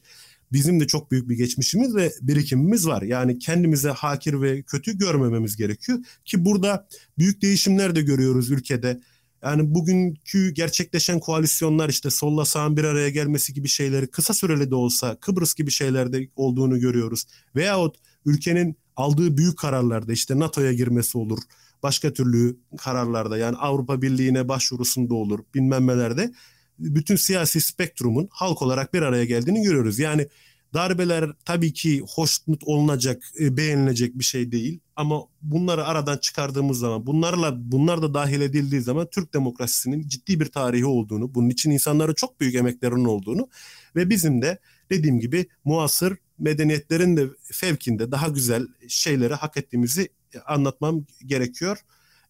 [0.52, 3.02] bizim de çok büyük bir geçmişimiz ve birikimimiz var.
[3.02, 9.00] Yani kendimize hakir ve kötü görmememiz gerekiyor ki burada büyük değişimler de görüyoruz ülkede.
[9.42, 14.74] Yani bugünkü gerçekleşen koalisyonlar işte solla sağın bir araya gelmesi gibi şeyleri kısa süreli de
[14.74, 17.24] olsa Kıbrıs gibi şeylerde olduğunu görüyoruz.
[17.56, 21.38] Veyahut ülkenin aldığı büyük kararlarda işte NATO'ya girmesi olur.
[21.82, 26.32] Başka türlü kararlarda yani Avrupa Birliği'ne başvurusunda olur bilmem nelerde
[26.78, 29.98] bütün siyasi spektrumun halk olarak bir araya geldiğini görüyoruz.
[29.98, 30.28] Yani
[30.74, 37.06] darbeler tabii ki hoşnut olunacak, e, beğenilecek bir şey değil ama bunları aradan çıkardığımız zaman,
[37.06, 42.14] bunlarla bunlar da dahil edildiği zaman Türk demokrasisinin ciddi bir tarihi olduğunu, bunun için insanların
[42.14, 43.48] çok büyük emeklerinin olduğunu
[43.96, 44.58] ve bizim de
[44.90, 50.08] dediğim gibi muasır medeniyetlerin de fevkinde daha güzel şeyleri hak ettiğimizi
[50.46, 51.78] anlatmam gerekiyor.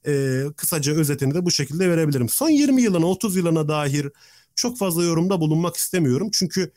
[0.07, 2.29] Ee, kısaca özetini de bu şekilde verebilirim.
[2.29, 4.09] Son 20 yılına 30 yılına dair
[4.55, 6.31] çok fazla yorumda bulunmak istemiyorum.
[6.33, 6.73] Çünkü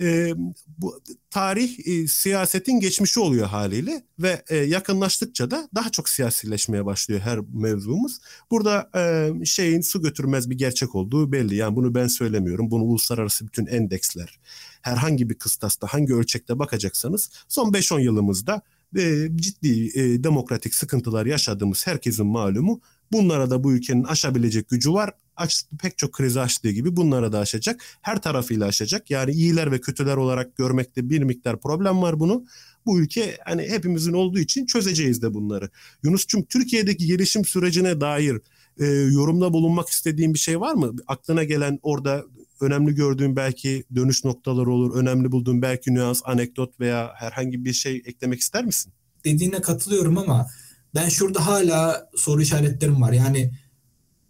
[0.00, 0.32] e,
[0.78, 7.20] bu tarih e, siyasetin geçmişi oluyor haliyle ve e, yakınlaştıkça da daha çok siyasileşmeye başlıyor
[7.20, 8.18] her mevzumuz.
[8.50, 11.54] Burada e, şeyin su götürmez bir gerçek olduğu belli.
[11.54, 12.70] Yani bunu ben söylemiyorum.
[12.70, 14.38] Bunu uluslararası bütün endeksler
[14.82, 18.62] herhangi bir kıstasta hangi ölçekte bakacaksanız son 5-10 yılımızda
[18.96, 22.80] e, ciddi e, demokratik sıkıntılar yaşadığımız herkesin malumu.
[23.12, 27.38] Bunlara da bu ülkenin aşabilecek gücü var aç, pek çok krizi aştığı gibi bunlara da
[27.38, 27.84] aşacak.
[28.02, 29.10] Her tarafıyla aşacak.
[29.10, 32.44] Yani iyiler ve kötüler olarak görmekte bir miktar problem var bunu.
[32.86, 35.70] Bu ülke hani hepimizin olduğu için çözeceğiz de bunları.
[36.02, 38.40] Yunus'cum Türkiye'deki gelişim sürecine dair
[38.78, 40.92] e, yorumda bulunmak istediğin bir şey var mı?
[41.06, 42.24] Aklına gelen orada
[42.62, 48.02] önemli gördüğün belki dönüş noktaları olur, önemli bulduğun belki nüans, anekdot veya herhangi bir şey
[48.06, 48.92] eklemek ister misin?
[49.24, 50.46] Dediğine katılıyorum ama
[50.94, 53.12] ben şurada hala soru işaretlerim var.
[53.12, 53.52] Yani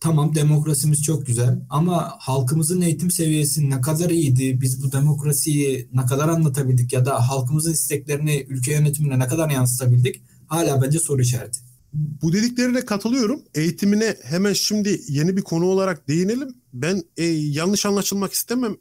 [0.01, 4.61] tamam demokrasimiz çok güzel ama halkımızın eğitim seviyesi ne kadar iyiydi?
[4.61, 10.23] Biz bu demokrasiyi ne kadar anlatabildik ya da halkımızın isteklerini ülke yönetimine ne kadar yansıtabildik?
[10.47, 11.72] Hala bence soru işareti.
[11.93, 13.43] Bu dediklerine katılıyorum.
[13.55, 16.55] Eğitimine hemen şimdi yeni bir konu olarak değinelim.
[16.73, 18.77] Ben e, yanlış anlaşılmak istemem.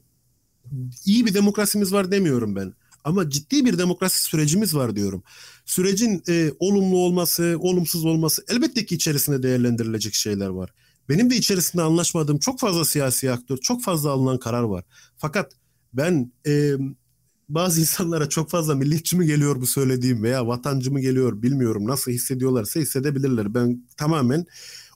[1.05, 2.74] İyi bir demokrasimiz var demiyorum ben.
[3.03, 5.24] Ama ciddi bir demokrasi sürecimiz var diyorum.
[5.66, 10.74] Sürecin e, olumlu olması, olumsuz olması elbette ki içerisinde değerlendirilecek şeyler var.
[11.09, 14.84] Benim de içerisinde anlaşmadığım çok fazla siyasi aktör, çok fazla alınan karar var.
[15.18, 15.51] Fakat
[15.93, 16.74] ben e,
[17.56, 21.88] bazı insanlara çok fazla milliyetçi mi geliyor bu söylediğim veya vatancı mı geliyor bilmiyorum.
[21.88, 23.54] Nasıl hissediyorlarsa hissedebilirler.
[23.54, 24.45] Ben tamamen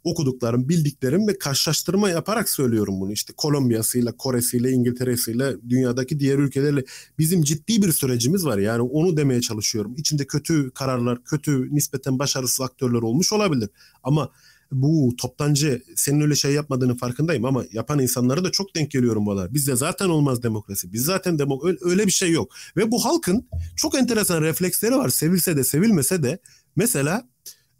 [0.03, 3.11] okuduklarım, bildiklerim ve karşılaştırma yaparak söylüyorum bunu.
[3.11, 6.83] İşte Kolombiya'sıyla, Kore'siyle, İngiltere'siyle, dünyadaki diğer ülkelerle
[7.19, 8.57] bizim ciddi bir sürecimiz var.
[8.57, 9.95] Yani onu demeye çalışıyorum.
[9.97, 13.69] İçinde kötü kararlar, kötü nispeten başarısız aktörler olmuş olabilir.
[14.03, 14.29] Ama
[14.71, 19.53] bu toptancı senin öyle şey yapmadığını farkındayım ama yapan insanlara da çok denk geliyorum buralar.
[19.53, 20.93] Bizde zaten olmaz demokrasi.
[20.93, 22.53] Biz zaten demo öyle, öyle bir şey yok.
[22.77, 25.09] Ve bu halkın çok enteresan refleksleri var.
[25.09, 26.39] Sevilse de sevilmese de
[26.75, 27.29] mesela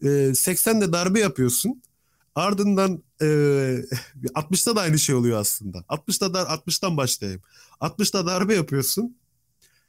[0.02, 1.82] e, 80'de darbe yapıyorsun.
[2.36, 3.26] Ardından e,
[4.36, 5.78] 60'ta da aynı şey oluyor aslında.
[5.78, 7.42] 60'ta da 60'tan başlayayım.
[7.82, 9.18] 60'ta darbe yapıyorsun.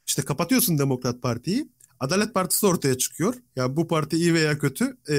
[0.06, 1.68] İşte kapatıyorsun Demokrat Parti'yi.
[2.00, 3.34] Adalet Partisi ortaya çıkıyor.
[3.56, 5.16] Yani bu parti iyi veya kötü e,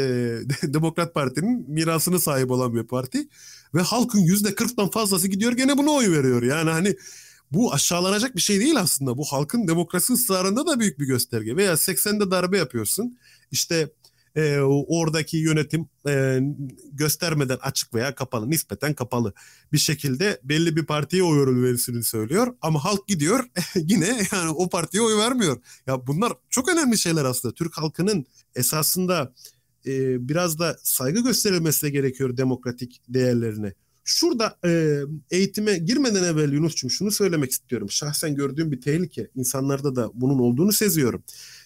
[0.73, 3.27] Demokrat Parti'nin mirasını sahip olan bir parti.
[3.75, 6.43] Ve halkın yüzde kırktan fazlası gidiyor gene buna oy veriyor.
[6.43, 6.95] Yani hani
[7.51, 9.17] bu aşağılanacak bir şey değil aslında.
[9.17, 11.55] Bu halkın demokrasi ısrarında da büyük bir gösterge.
[11.55, 13.17] Veya 80'de darbe yapıyorsun.
[13.51, 13.89] İşte
[14.37, 16.39] e, oradaki yönetim e,
[16.91, 19.33] göstermeden açık veya kapalı, nispeten kapalı
[19.73, 22.55] bir şekilde belli bir partiye oy verisini söylüyor.
[22.61, 23.43] Ama halk gidiyor
[23.75, 25.57] yine yani o partiye oy vermiyor.
[25.87, 27.53] Ya bunlar çok önemli şeyler aslında.
[27.53, 28.25] Türk halkının
[28.55, 29.33] esasında
[29.85, 33.73] e, biraz da saygı gösterilmesi de gerekiyor demokratik değerlerine.
[34.03, 34.99] Şurada e,
[35.31, 37.91] eğitime girmeden evvel Yunus'cum şunu söylemek istiyorum.
[37.91, 39.27] Şahsen gördüğüm bir tehlike.
[39.35, 41.23] İnsanlarda da bunun olduğunu seziyorum.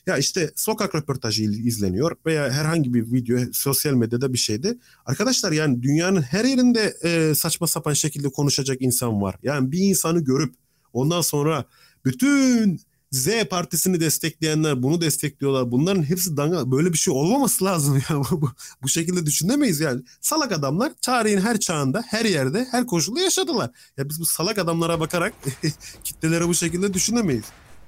[0.08, 4.78] Ya işte sokak röportajı izleniyor veya herhangi bir video sosyal medyada bir şeyde.
[5.06, 9.36] Arkadaşlar yani dünyanın her yerinde e, saçma sapan şekilde konuşacak insan var.
[9.44, 10.56] Yani bir insanı görüp
[10.94, 11.66] ondan sonra
[12.06, 12.80] bütün
[13.12, 15.72] Z partisini destekleyenler bunu destekliyorlar.
[15.72, 18.18] Bunların hepsi danga böyle bir şey olmaması lazım ya.
[18.32, 18.52] bu,
[18.84, 20.02] bu şekilde düşünemeyiz yani.
[20.22, 23.72] Salak adamlar tarihin her çağında, her yerde, her koşulda yaşadılar.
[23.98, 25.34] Ya biz bu salak adamlara bakarak
[26.04, 27.46] kitlelere bu şekilde düşünemeyiz.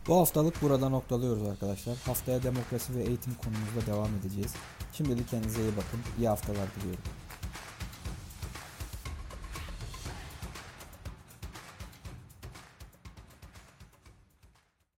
[0.07, 1.97] Bu haftalık burada noktalıyoruz arkadaşlar.
[2.05, 4.53] Haftaya demokrasi ve eğitim konumuzda devam edeceğiz.
[4.93, 5.99] Şimdilik kendinize iyi bakın.
[6.19, 7.03] İyi haftalar diliyorum.